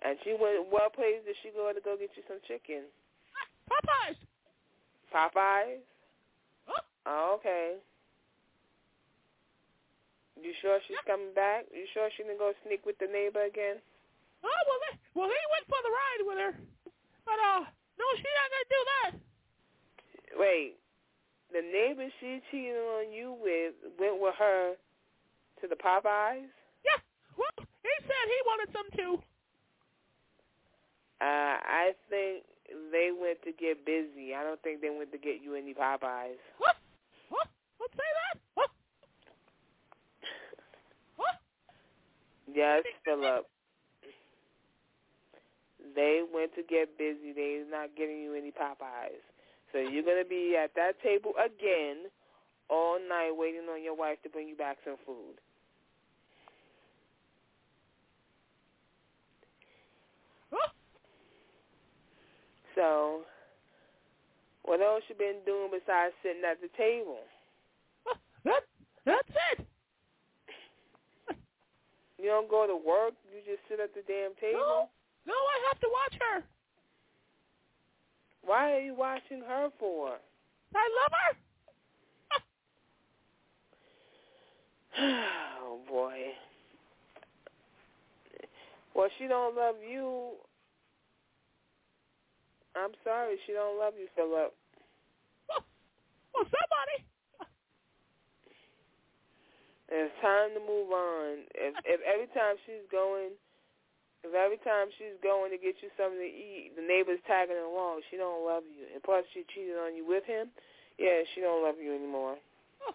[0.07, 0.71] And she went.
[0.71, 2.87] What place did she go to go get you some chicken?
[3.67, 4.15] Popeyes.
[5.11, 5.83] Popeyes.
[6.71, 6.83] Huh?
[7.11, 7.83] Oh, okay.
[10.39, 11.67] You sure she's coming back?
[11.75, 13.83] You sure she didn't go sneak with the neighbor again?
[14.47, 16.55] Oh well, they, well he went for the ride with her,
[17.27, 19.11] but uh, no, she's not gonna do that.
[20.39, 20.79] Wait,
[21.51, 24.79] the neighbor she cheated on you with went with her
[25.63, 26.47] to the Popeyes?
[26.87, 27.01] Yeah.
[27.35, 29.19] Well, he said he wanted some too.
[31.21, 32.45] Uh, I think
[32.93, 34.35] they went to get busy.
[34.35, 36.37] I don't think they went to get you any Popeyes.
[36.59, 36.77] What?
[37.31, 37.49] What?
[37.81, 38.41] Let's say that.
[38.55, 38.71] What?
[41.17, 41.37] What?
[42.53, 43.47] Yes, Philip.
[45.95, 47.33] They went to get busy.
[47.35, 49.25] They're not getting you any Popeyes.
[49.73, 52.11] So you're going to be at that table again
[52.69, 55.41] all night waiting on your wife to bring you back some food.
[60.53, 60.69] Huh?
[62.77, 63.23] So
[64.63, 67.19] what else you been doing besides sitting at the table?
[68.45, 68.63] That
[69.05, 69.67] that's it.
[72.19, 73.13] You don't go to work.
[73.31, 74.59] You just sit at the damn table.
[74.59, 74.89] No,
[75.27, 76.45] no, I have to watch her.
[78.43, 80.17] Why are you watching her for?
[80.75, 81.37] I love her.
[85.69, 86.33] Oh boy.
[88.95, 90.31] Well, she don't love you.
[92.77, 94.53] I'm sorry, she don't love you, Philip.
[95.49, 95.65] Well,
[96.37, 97.09] well somebody.
[99.89, 101.47] It's time to move on.
[101.55, 103.39] If if every time she's going,
[104.27, 108.03] if every time she's going to get you something to eat, the neighbor's tagging along,
[108.11, 108.91] she don't love you.
[108.91, 110.51] And plus, she cheated on you with him.
[110.99, 112.35] Yeah, she don't love you anymore.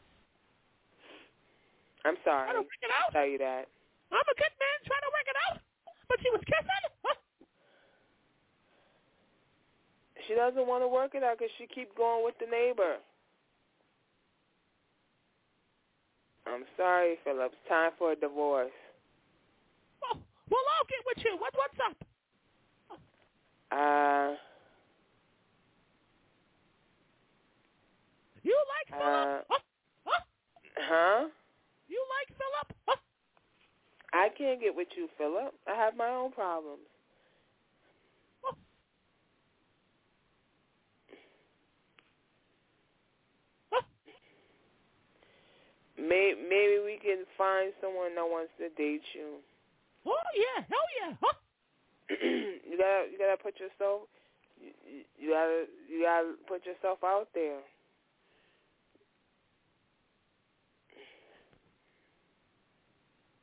[2.06, 2.52] I'm sorry.
[2.52, 3.16] Trying to work it out.
[3.16, 3.72] tell you that.
[4.12, 5.56] I'm a good man trying to work it out,
[6.12, 6.84] but she was kissing.
[7.08, 7.16] Huh?
[10.28, 12.98] She doesn't want to work it out because she keep going with the neighbor.
[16.48, 17.52] I'm sorry, Philip.
[17.54, 18.72] It's time for a divorce.
[20.02, 20.20] Well,
[20.50, 21.38] well, I'll get with you.
[21.40, 21.98] What what's up?
[23.72, 24.36] Uh,
[28.44, 29.46] You like Philip?
[29.50, 29.60] uh, Huh?
[30.06, 30.22] Huh?
[30.78, 31.28] huh?
[31.88, 32.78] You like Philip?
[32.88, 32.96] Huh?
[34.14, 35.54] I can't get with you, Philip.
[35.68, 36.82] I have my own problems.
[38.44, 38.56] Huh?
[43.72, 43.82] Huh?
[46.02, 49.38] May, maybe we can find someone that wants to date you.
[50.06, 51.14] Oh yeah, hell yeah.
[51.22, 51.38] Huh?
[52.70, 54.10] you gotta, you gotta put yourself,
[54.60, 54.74] you,
[55.20, 57.62] you- gotta, you gotta put yourself out there.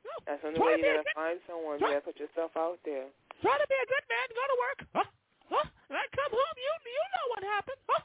[0.05, 0.13] No.
[0.27, 1.77] That's the only Try way you gotta find someone.
[1.81, 3.09] You gotta put yourself out there.
[3.43, 4.27] try to be a good man.
[4.35, 4.79] Go to work.
[4.95, 5.09] Huh?
[5.49, 5.67] Huh?
[5.91, 6.57] And I come home.
[6.59, 7.83] You you know what happened?
[7.89, 8.03] Huh?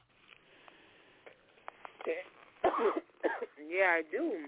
[3.69, 4.47] yeah, I do.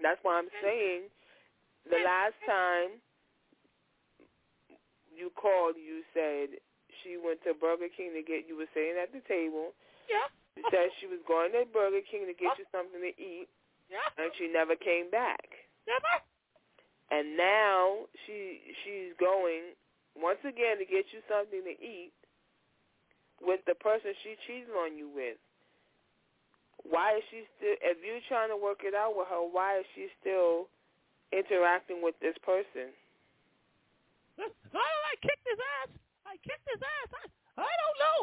[0.00, 1.12] That's why I'm saying
[1.84, 3.00] the last time
[5.12, 6.56] you called, you said
[7.04, 8.48] she went to Burger King to get.
[8.48, 9.76] You were sitting at the table.
[10.08, 10.24] Yeah.
[10.56, 13.48] You said she was going to Burger King to get you something to eat,
[13.92, 14.04] Yeah.
[14.16, 15.44] and she never came back.
[15.84, 16.14] Never.
[17.12, 19.76] And now she she's going
[20.16, 22.12] once again to get you something to eat
[23.42, 25.36] with the person she cheated on you with.
[26.84, 27.76] Why is she still?
[27.80, 30.68] If you're trying to work it out with her, why is she still
[31.32, 32.90] interacting with this person?
[34.36, 35.90] Why did oh, I kick his ass?
[36.26, 37.10] I kicked his ass.
[37.12, 37.24] I,
[37.64, 38.20] I don't know.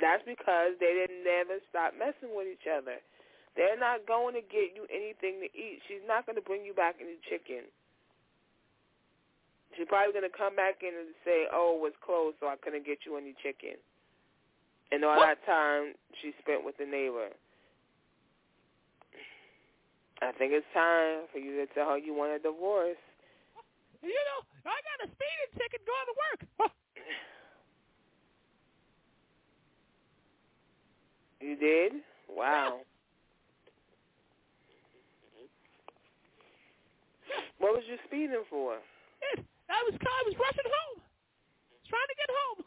[0.00, 3.02] That's because they didn't never stop messing with each other.
[3.52, 5.84] They're not going to get you anything to eat.
[5.90, 7.68] She's not going to bring you back any chicken.
[9.76, 12.84] She's probably gonna come back in and say, "Oh, it was closed, so I couldn't
[12.84, 13.78] get you any chicken."
[14.92, 17.30] And all that time she spent with the neighbor.
[20.22, 23.00] I think it's time for you to tell her you want a divorce.
[24.02, 26.72] You know, I got a speeding ticket going to work.
[31.40, 31.92] You did?
[32.28, 32.80] Wow.
[37.58, 38.76] What was you speeding for?
[38.76, 41.00] I was I was rushing home,
[41.88, 42.64] trying to get home.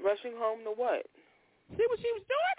[0.00, 1.04] Rushing home to what?
[1.76, 2.58] See what she was doing?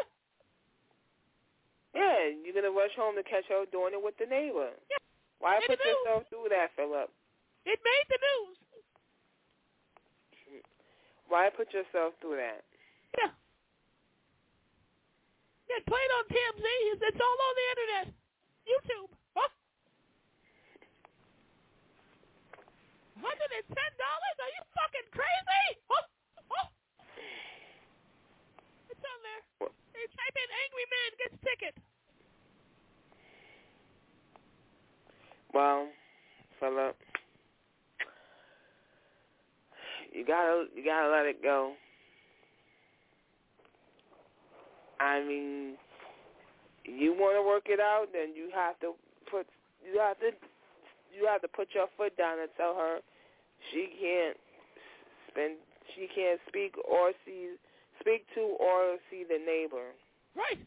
[1.97, 4.71] Yeah, you're gonna rush home to catch her doing it with the neighbor.
[4.87, 5.01] Yeah.
[5.43, 5.89] Why In put news.
[5.91, 7.09] yourself through that, Philip?
[7.65, 8.57] It made the news.
[11.27, 12.63] Why put yourself through that?
[13.17, 13.31] Yeah.
[15.71, 16.65] It played on TMZ.
[16.95, 18.05] It's, it's all on the internet.
[18.67, 19.09] YouTube.
[19.35, 19.51] Huh?
[23.23, 24.37] Hundred and ten dollars?
[24.43, 25.67] Are you fucking crazy?
[25.87, 26.05] Huh?
[26.51, 26.67] Huh?
[28.91, 29.43] It's on there.
[29.95, 31.75] You type in "angry man gets ticket."
[35.53, 35.87] Well,
[36.59, 36.95] Philip,
[40.11, 40.25] you
[40.61, 41.73] gotta you gotta let it go.
[44.99, 45.75] I mean,
[46.85, 48.93] you want to work it out, then you have to
[49.29, 49.47] put
[49.83, 50.31] you have to
[51.15, 52.99] you have to put your foot down and tell her
[53.71, 54.37] she can't
[55.29, 55.57] spend
[55.95, 57.55] she can't speak or see
[57.99, 59.91] speak to or see the neighbor.
[60.35, 60.65] Right.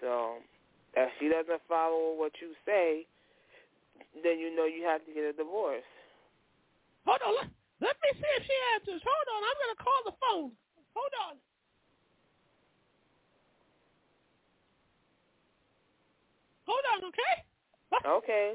[0.00, 0.36] So
[0.94, 3.06] if she doesn't follow what you say,
[4.22, 5.82] then you know you have to get a divorce.
[7.06, 7.34] Hold on.
[7.34, 7.50] Let,
[7.80, 9.02] let me see if she answers.
[9.02, 9.42] Hold on.
[9.42, 10.52] I'm gonna call the phone.
[10.94, 11.34] Hold on.
[16.66, 17.36] Hold on, okay?
[18.06, 18.54] Okay.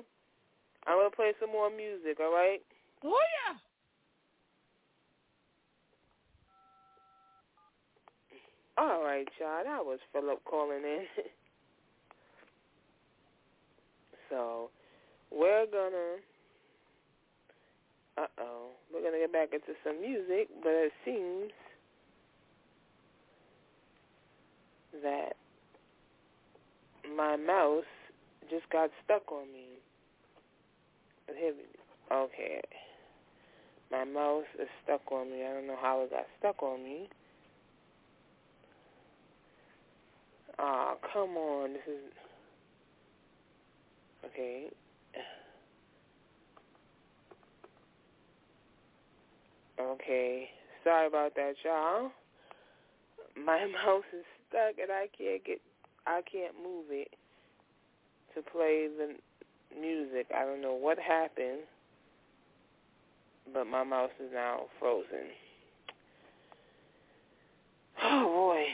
[0.88, 2.60] I'm gonna play some more music, all right?
[3.04, 3.58] Oh yeah.
[8.78, 9.64] All right, y'all.
[9.64, 11.06] That was Philip calling in.
[14.30, 14.70] so
[15.32, 16.22] we're gonna
[18.18, 18.70] uh oh.
[18.94, 21.52] We're gonna get back into some music, but it seems
[25.02, 25.34] that
[27.16, 27.84] my mouse
[28.50, 29.68] just got stuck on me.
[31.38, 31.54] Here
[32.12, 32.62] okay.
[33.92, 35.46] My mouse is stuck on me.
[35.46, 37.10] I don't know how it got stuck on me.
[40.58, 41.74] Ah, come on.
[41.74, 42.14] This is
[44.26, 44.68] okay.
[49.80, 50.50] Okay.
[50.84, 52.12] Sorry about that, y'all.
[53.38, 55.62] My mouse is stuck and I can't get
[56.08, 57.10] I can't move it
[58.36, 59.16] to play the
[59.80, 60.28] music.
[60.36, 61.62] I don't know what happened,
[63.54, 65.30] but my mouse is now frozen.
[68.02, 68.66] Oh boy.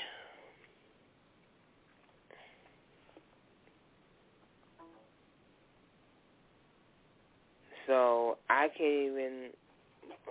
[7.87, 9.49] So I can't even.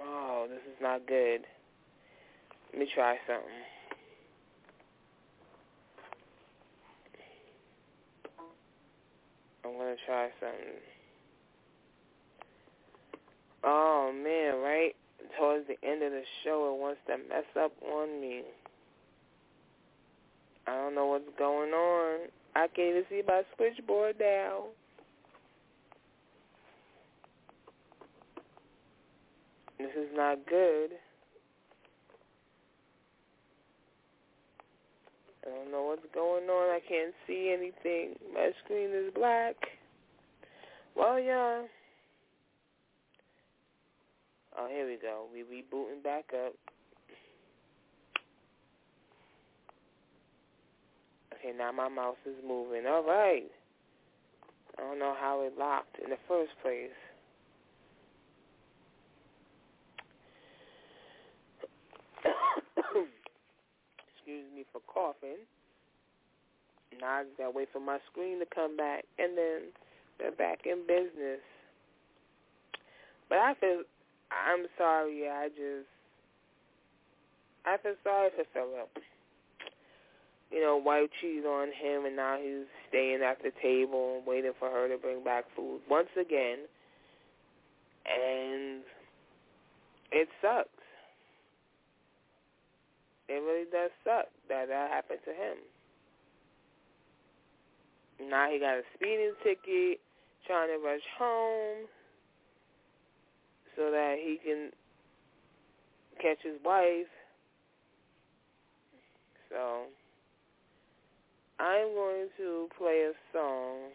[0.03, 1.43] Oh, this is not good.
[2.73, 3.49] Let me try something.
[9.65, 10.81] I'm gonna try something.
[13.63, 14.95] Oh man, right
[15.39, 18.43] towards the end of the show, it wants to mess up on me.
[20.67, 22.29] I don't know what's going on.
[22.55, 24.65] I can't even see my switchboard now.
[29.79, 30.91] This is not good.
[35.47, 36.71] I don't know what's going on.
[36.71, 38.17] I can't see anything.
[38.33, 39.57] My screen is black.
[40.97, 41.63] Well, yeah.
[44.57, 45.27] Oh, here we go.
[45.33, 46.55] We rebooting back up.
[51.35, 52.87] Okay, now my mouse is moving.
[52.87, 53.51] All right.
[54.79, 56.91] I don't know how it locked in the first place.
[64.25, 65.45] Excuse me for coughing.
[66.99, 69.69] Now I just gotta wait for my screen to come back, and then
[70.19, 71.45] they're back in business.
[73.29, 73.83] But I feel,
[74.33, 75.29] I'm sorry.
[75.29, 75.89] I just,
[77.67, 78.89] I feel sorry for Philip.
[80.51, 84.53] You know, wife cheated on him, and now he's staying at the table and waiting
[84.59, 86.65] for her to bring back food once again.
[88.07, 88.81] And
[90.13, 90.69] it sucks.
[93.29, 95.57] It really does suck that that happened to him.
[98.29, 100.01] now he got a speeding ticket,
[100.47, 101.87] trying to rush home
[103.77, 104.71] so that he can
[106.21, 107.11] catch his wife.
[109.51, 109.85] So
[111.59, 113.91] I'm going to play a song.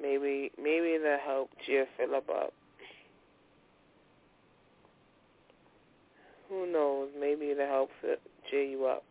[0.00, 2.52] Maybe maybe it'll help cheer Philip up.
[6.48, 7.08] Who knows?
[7.18, 7.90] Maybe it'll help
[8.50, 9.04] cheer you up.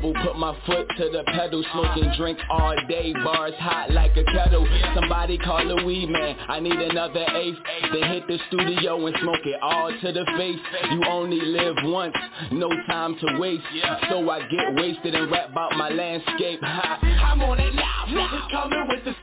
[0.00, 4.66] Put my foot to the pedal Smoking drink all day, bars hot like a kettle.
[4.94, 7.58] Somebody call a weed man, I need another eighth
[7.92, 10.58] Then hit the studio and smoke it all to the face.
[10.92, 12.14] You only live once,
[12.52, 13.64] no time to waste.
[14.08, 16.60] So I get wasted and rap about my landscape.
[16.62, 19.14] I'm on it now, niggas coming with the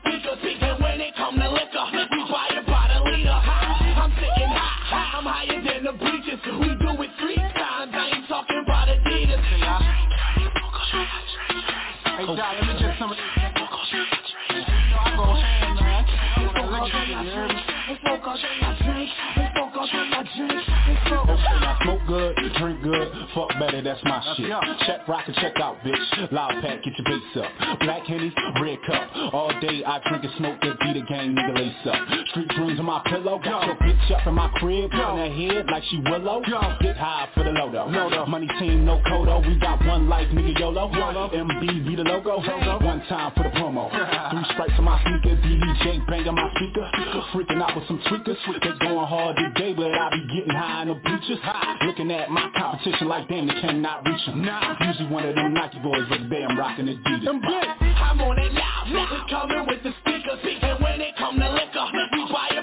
[25.08, 26.32] rock and check out, bitch.
[26.32, 27.78] Loud pack, get your bass up.
[27.80, 29.34] Black Henny, red cup.
[29.34, 32.28] All day I drink and smoke that beat the gang, nigga lace up.
[32.30, 33.38] Street dreams on my pillow.
[33.42, 33.76] Got your
[34.06, 36.40] bitch up in my crib, on her head like she willow.
[36.80, 38.26] Get high for the lodo.
[38.28, 39.46] Money team, no codo.
[39.46, 40.90] We got one life, nigga YOLO.
[40.90, 42.38] MB be the logo.
[42.38, 43.90] One time for the promo.
[44.30, 46.90] Three stripes on my sneaker, DDJ banging my speaker.
[47.32, 48.36] Freaking out with some tweakers.
[48.46, 51.38] They going hard today, but I be getting high in the bleachers.
[51.86, 54.44] Looking at my competition like damn, they cannot reach them.
[54.44, 57.86] Nah, usually one of them Nike boys, but today I'm rocking Adidas.
[58.06, 62.32] I'm on it now, coming with the speakers And when it come to liquor, we
[62.32, 62.55] buy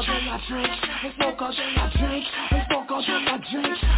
[0.00, 0.68] all day I drink,
[1.04, 3.89] it's smoke all day I drink, it's smoke all day I drink,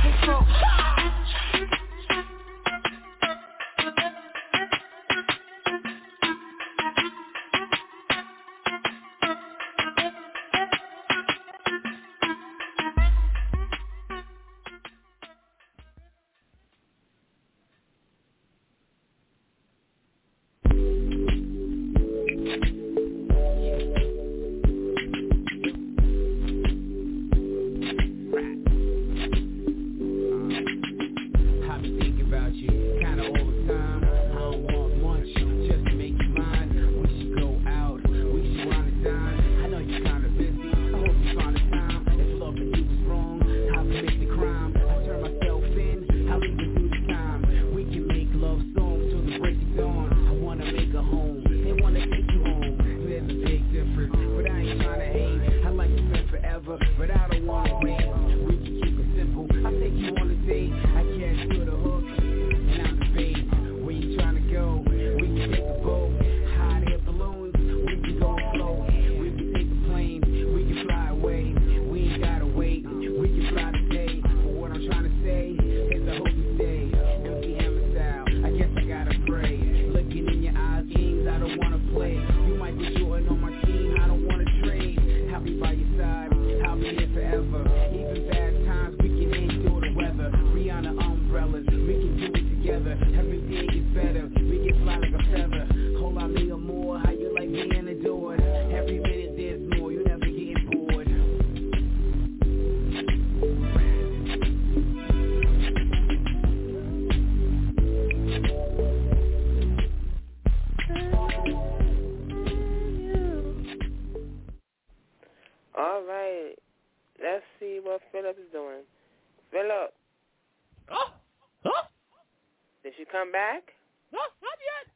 [123.32, 123.72] back?
[124.12, 124.92] no, not yet.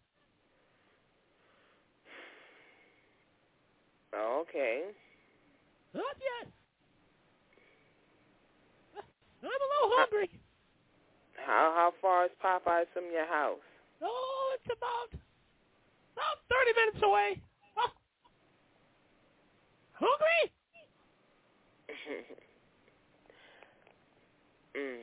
[4.15, 4.85] Oh, okay.
[5.95, 6.53] Not yet.
[9.43, 10.31] I'm a little hungry.
[11.47, 13.61] How how far is Popeyes from your house?
[14.03, 15.13] Oh, it's about
[16.17, 17.41] about thirty minutes away.
[17.79, 17.91] Oh.
[19.95, 20.53] Hungry?
[24.77, 25.01] mm.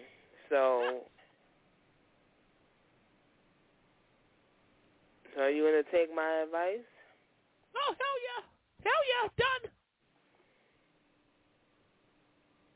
[0.49, 1.03] So,
[5.35, 6.85] so are you gonna take my advice?
[7.73, 8.41] Oh hell yeah,
[8.85, 9.63] hell yeah, done.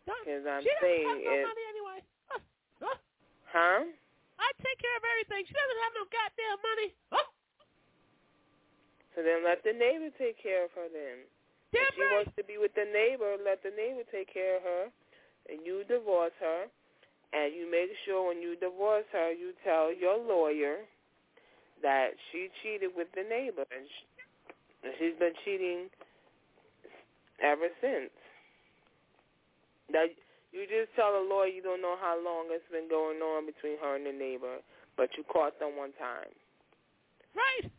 [0.09, 0.23] Done.
[0.25, 1.99] Because I'm she doesn't saying have no money anyway.
[2.25, 2.41] Huh?
[2.81, 2.97] Huh?
[3.53, 3.81] huh?
[4.41, 5.45] I take care of everything.
[5.45, 6.89] She doesn't have no goddamn money.
[7.13, 7.27] Huh?
[9.13, 11.29] So then let the neighbor take care of her then.
[11.69, 12.17] Damn if she right.
[12.17, 14.83] wants to be with the neighbor, let the neighbor take care of her,
[15.53, 16.65] and you divorce her,
[17.33, 20.87] and you make sure when you divorce her, you tell your lawyer
[21.81, 24.03] that she cheated with the neighbor, and she,
[24.83, 25.89] and she's been cheating
[27.41, 28.11] ever since.
[29.91, 30.09] That
[30.51, 33.77] you just tell the lawyer you don't know how long it's been going on between
[33.79, 34.57] her and the neighbor,
[34.95, 36.33] but you caught them one time.
[37.35, 37.71] Right.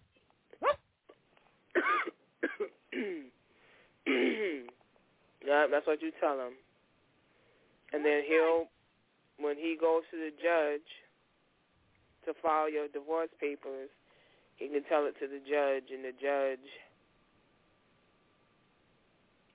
[5.47, 6.55] yeah, that's what you tell him.
[7.93, 8.69] And then he'll,
[9.39, 10.87] when he goes to the judge
[12.29, 13.89] to file your divorce papers,
[14.57, 16.65] he can tell it to the judge, and the judge,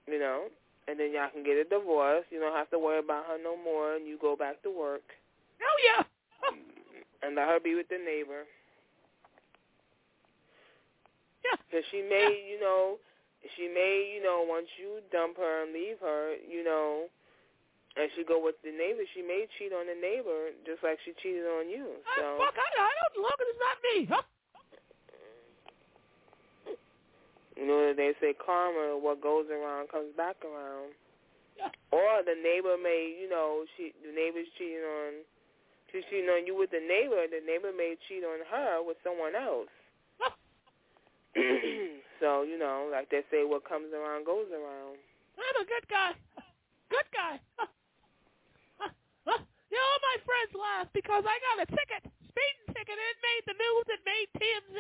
[0.08, 0.50] you know,
[0.88, 2.26] and then y'all can get a divorce.
[2.30, 5.04] You don't have to worry about her no more, and you go back to work.
[5.60, 6.04] Hell yeah.
[7.24, 8.44] And let her be with the neighbor.
[11.40, 11.56] Yeah.
[11.64, 13.00] Because she may, you know,
[13.56, 17.08] she may, you know, once you dump her and leave her, you know,
[17.96, 21.14] and she go with the neighbor, she may cheat on the neighbor just like she
[21.22, 21.94] cheated on you.
[22.18, 23.38] So Ah, fuck, I, I don't look.
[23.38, 23.98] It's not me.
[24.10, 24.26] Huh?
[27.56, 30.98] you know they say karma, what goes around comes back around.
[31.58, 31.70] Yeah.
[31.94, 35.22] Or the neighbor may, you know, she the neighbor's cheating on,
[35.94, 37.30] she's cheating on you with the neighbor.
[37.30, 39.70] The neighbor may cheat on her with someone else.
[40.18, 40.34] Huh?
[42.20, 44.98] so you know, like they say, what comes around goes around.
[45.38, 46.18] I'm a good guy.
[46.90, 47.38] Good guy.
[49.74, 52.94] You know, all my friends laugh because I got a ticket, speeding ticket.
[52.94, 53.86] It made the news.
[53.90, 54.78] It made TMZ.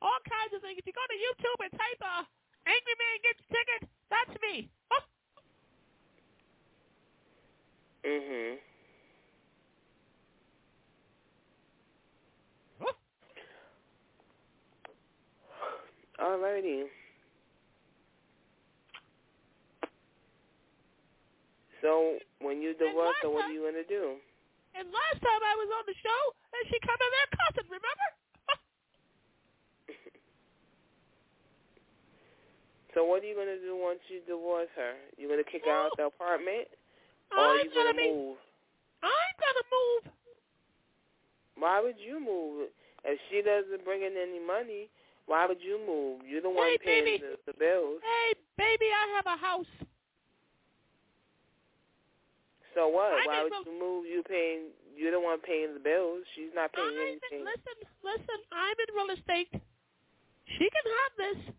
[0.00, 0.80] All kinds of things.
[0.80, 2.24] If you go to YouTube and type uh,
[2.64, 4.72] "Angry Man Gets Ticket," that's me.
[4.88, 5.04] Huh.
[8.08, 8.56] Mhm.
[12.80, 12.96] Huh.
[16.24, 16.88] Alrighty.
[21.82, 24.16] So when you divorce her, what are you gonna do?
[24.78, 26.20] And last time I was on the show,
[26.56, 27.68] and she come in there cussing.
[27.68, 28.08] Remember?
[32.94, 34.92] So what are you gonna do once you divorce her?
[35.16, 36.68] You gonna kick her out the apartment,
[37.32, 38.36] or I'm you gonna gonna move?
[39.00, 40.12] I'm gonna move.
[41.56, 42.68] Why would you move?
[43.04, 44.90] If she doesn't bring in any money,
[45.24, 46.20] why would you move?
[46.28, 47.24] You're the one Hey, paying baby.
[47.24, 48.04] the, the bills.
[48.04, 49.72] Hey, baby, I have a house.
[52.74, 53.12] So what?
[53.12, 54.06] I Why would to- you move?
[54.06, 54.70] You paying?
[54.96, 56.24] You're the one paying the bills.
[56.36, 57.44] She's not paying I'm in, anything.
[57.44, 58.38] listen, listen.
[58.52, 59.50] I'm in real estate.
[60.58, 61.54] She can have this.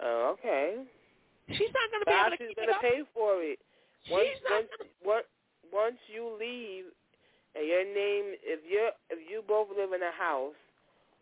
[0.00, 0.84] Oh, okay.
[1.48, 3.58] She's not gonna be But how able to she's keep it gonna pay for it?
[4.10, 4.68] Once She's not once
[5.04, 5.26] once
[5.72, 6.84] once you leave
[7.56, 10.54] and your name if you're if you both live in a house,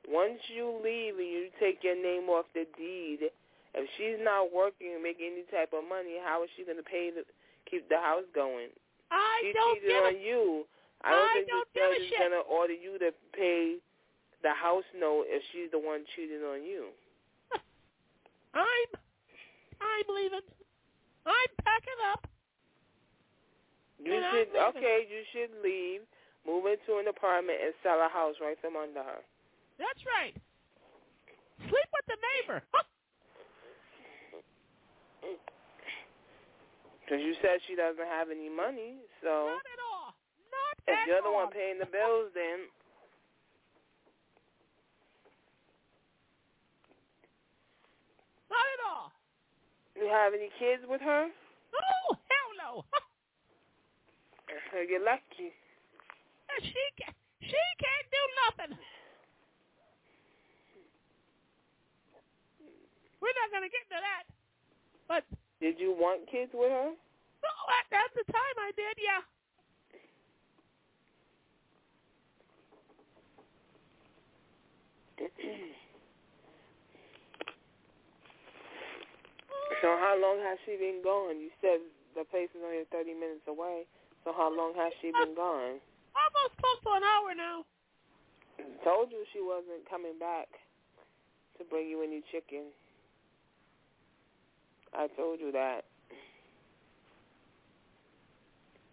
[0.08, 3.30] once you leave and you take your name off the deed,
[3.76, 7.12] if she's not working and making any type of money, how is she gonna pay
[7.12, 7.22] to
[7.68, 8.72] keep the house going?
[9.12, 10.64] I she don't cheated give on a, you.
[11.04, 13.76] I don't I think don't the judge is gonna order you to pay
[14.40, 16.88] the house note if she's the one cheating on you.
[18.56, 18.88] I'm,
[19.84, 20.46] I'm leaving.
[21.28, 22.24] I'm packing up.
[24.00, 25.04] You should okay.
[25.04, 26.00] You should leave,
[26.46, 29.20] move into an apartment, and sell a house right from under her.
[29.76, 30.32] That's right.
[31.60, 32.62] Sleep with the neighbor.
[37.02, 40.10] Because you said she doesn't have any money, so Not at all.
[40.50, 42.66] Not if you're the one paying the bills, then
[48.50, 49.12] Not at all.
[49.94, 51.30] you have any kids with her?
[51.30, 52.84] Oh hell no.
[54.88, 55.54] You're lucky.
[56.62, 58.78] She can, she can't do nothing.
[63.20, 64.35] We're not gonna get into that.
[65.08, 65.24] But
[65.60, 66.90] Did you want kids with her?
[66.90, 69.22] oh, at, at the time I did, yeah.
[79.80, 81.40] so how long has she been gone?
[81.40, 81.80] You said
[82.14, 83.86] the place is only 30 minutes away.
[84.24, 85.80] So how long has she been gone?
[86.12, 87.64] Almost close to an hour now.
[88.82, 90.48] Told you she wasn't coming back
[91.58, 92.72] to bring you any chicken.
[94.96, 95.84] I told you that.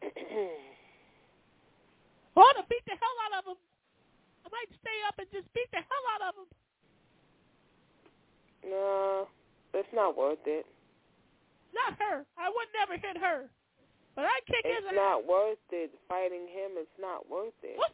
[2.53, 3.59] To beat the hell out of him.
[4.45, 6.49] I might stay up and just beat the hell out of him.
[8.69, 9.27] no,
[9.73, 10.65] it's not worth it.
[11.73, 12.23] Not her.
[12.37, 13.49] I would never hit her.
[14.15, 15.27] But I kick It's his not ass.
[15.27, 15.91] worth it.
[16.07, 17.75] Fighting him, it's not worth it.
[17.75, 17.91] What?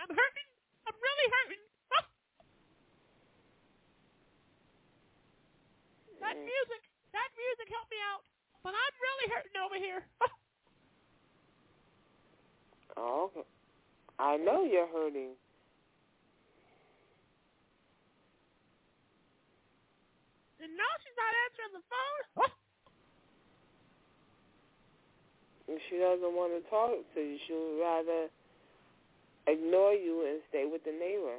[0.00, 0.48] I'm hurting.
[0.88, 1.62] I'm really hurting.
[1.92, 2.04] Ah.
[6.30, 8.22] That music, that music helped me out.
[8.62, 10.06] But I'm really hurting over here.
[12.96, 13.46] Oh, okay.
[14.18, 15.32] I know you're hurting.
[20.60, 22.50] And now she's not answering the phone.
[25.70, 28.26] If she doesn't want to talk to you, she would rather
[29.46, 31.38] ignore you and stay with the neighbor.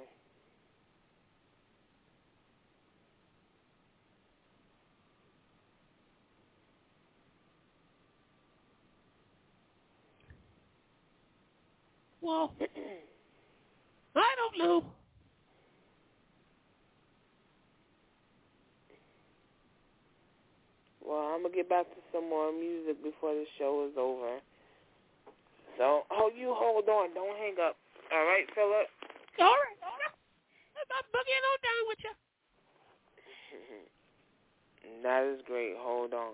[12.22, 12.54] Well,
[14.16, 14.86] I don't know.
[21.04, 24.40] Well, I'm gonna get back to some more music before the show is over.
[25.78, 27.76] So, oh, you hold on, don't hang up.
[28.14, 28.88] All right, Philip.
[29.40, 29.78] All right.
[29.82, 30.16] All right.
[30.92, 32.14] I'm boogieing on down with you.
[35.04, 35.74] That is great.
[35.80, 36.34] Hold on.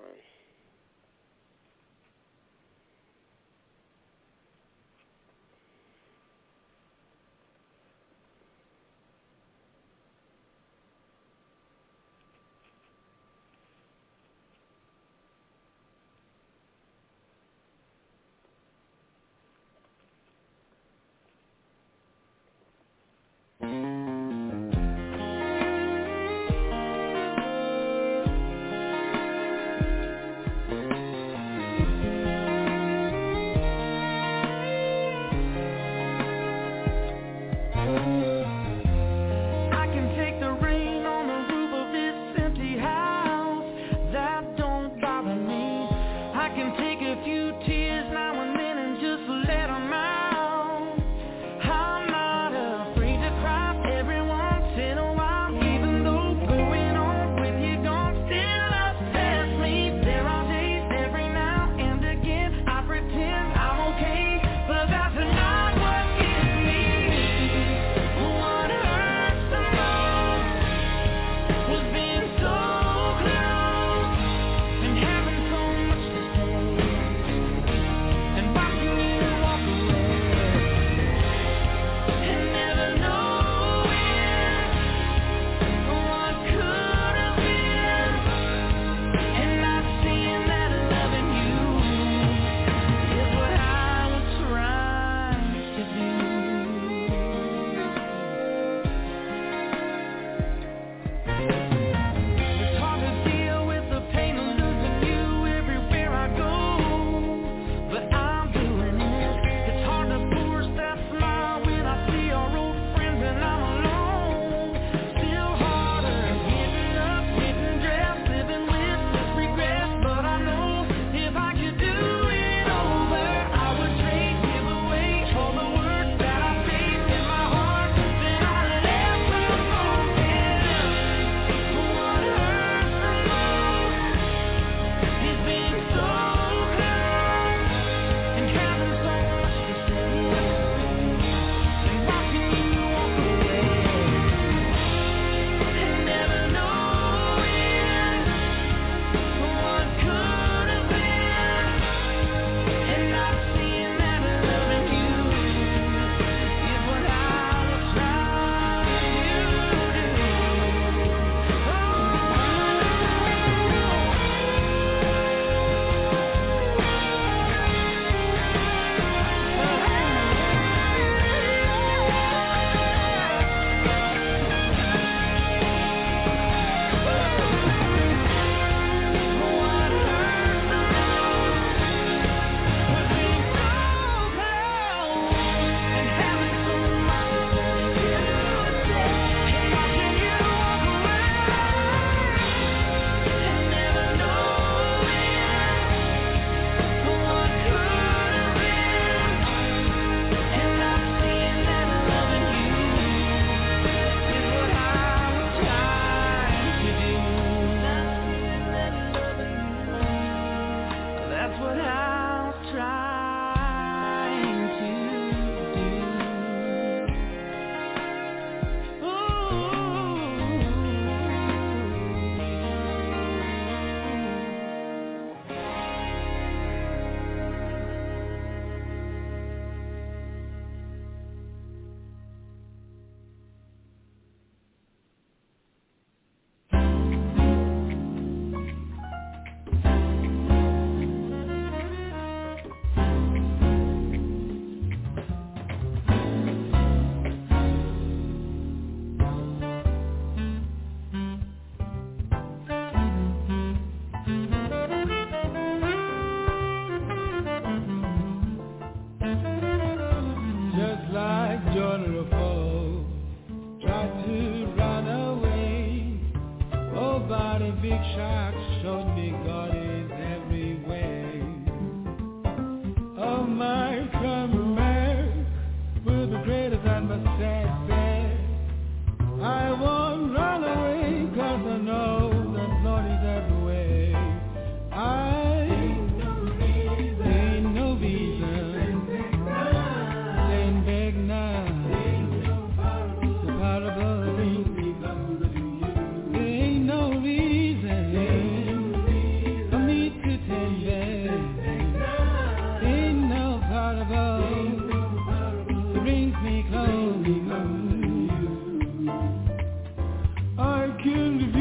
[311.01, 311.56] Close I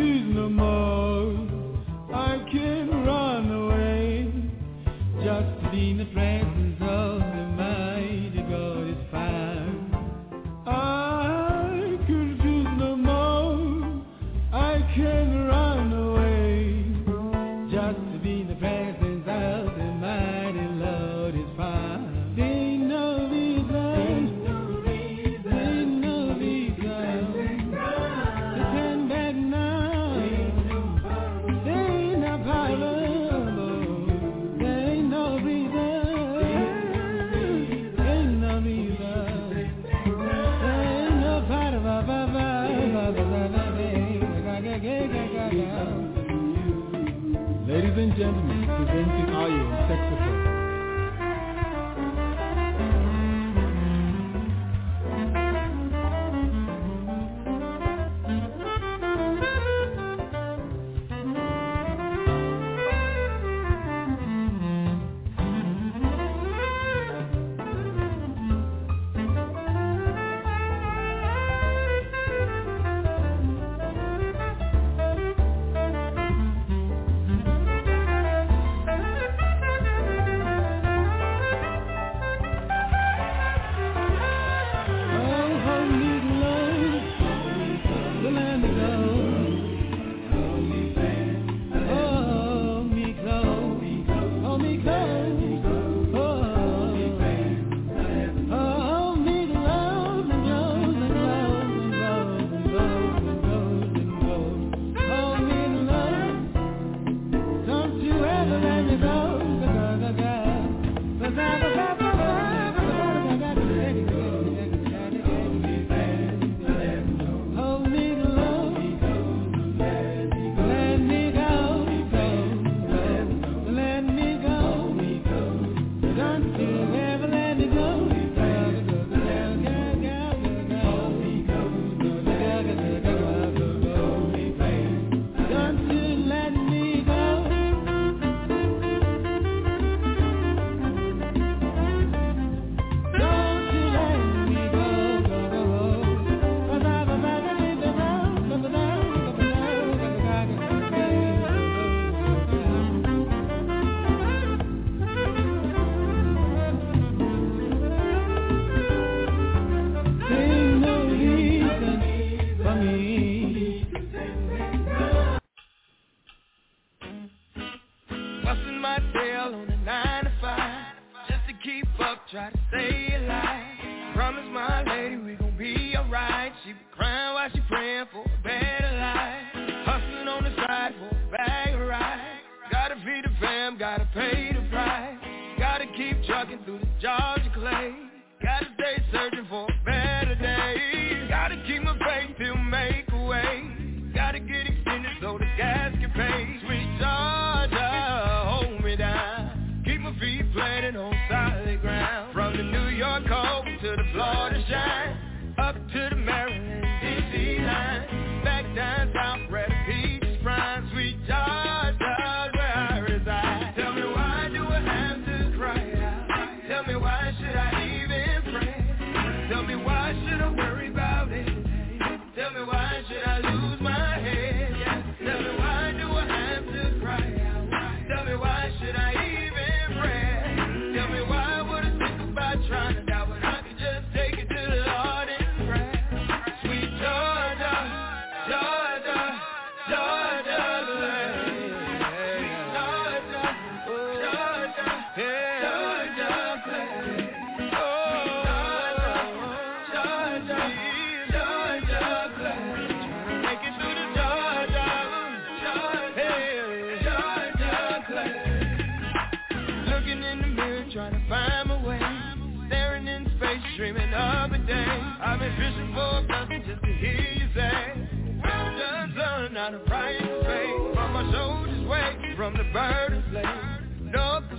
[272.76, 273.24] burden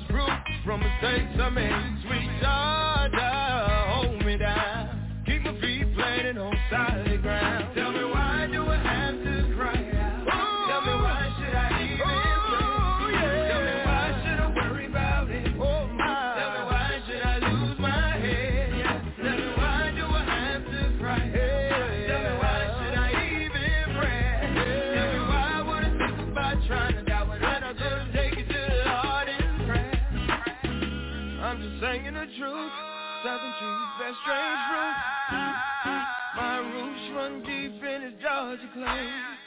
[0.10, 0.30] root
[0.66, 2.02] from mistakes I made.
[2.02, 2.97] Sweet job.
[38.68, 39.47] to close.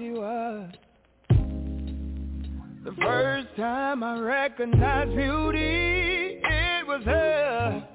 [0.00, 0.70] she was.
[2.84, 7.86] The first time I recognized beauty, it was her.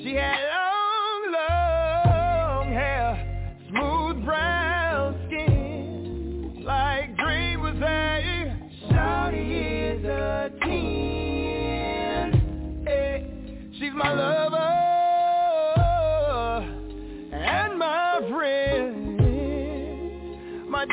[0.00, 8.22] She had long, long hair, smooth brown skin, like dream was a
[8.88, 12.30] shawty is a teen.
[12.86, 13.26] Hey,
[13.80, 14.35] she's my love.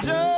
[0.03, 0.32] Joe.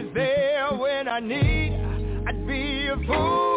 [0.00, 1.74] always there when I need.
[2.26, 3.49] I'd be a fool.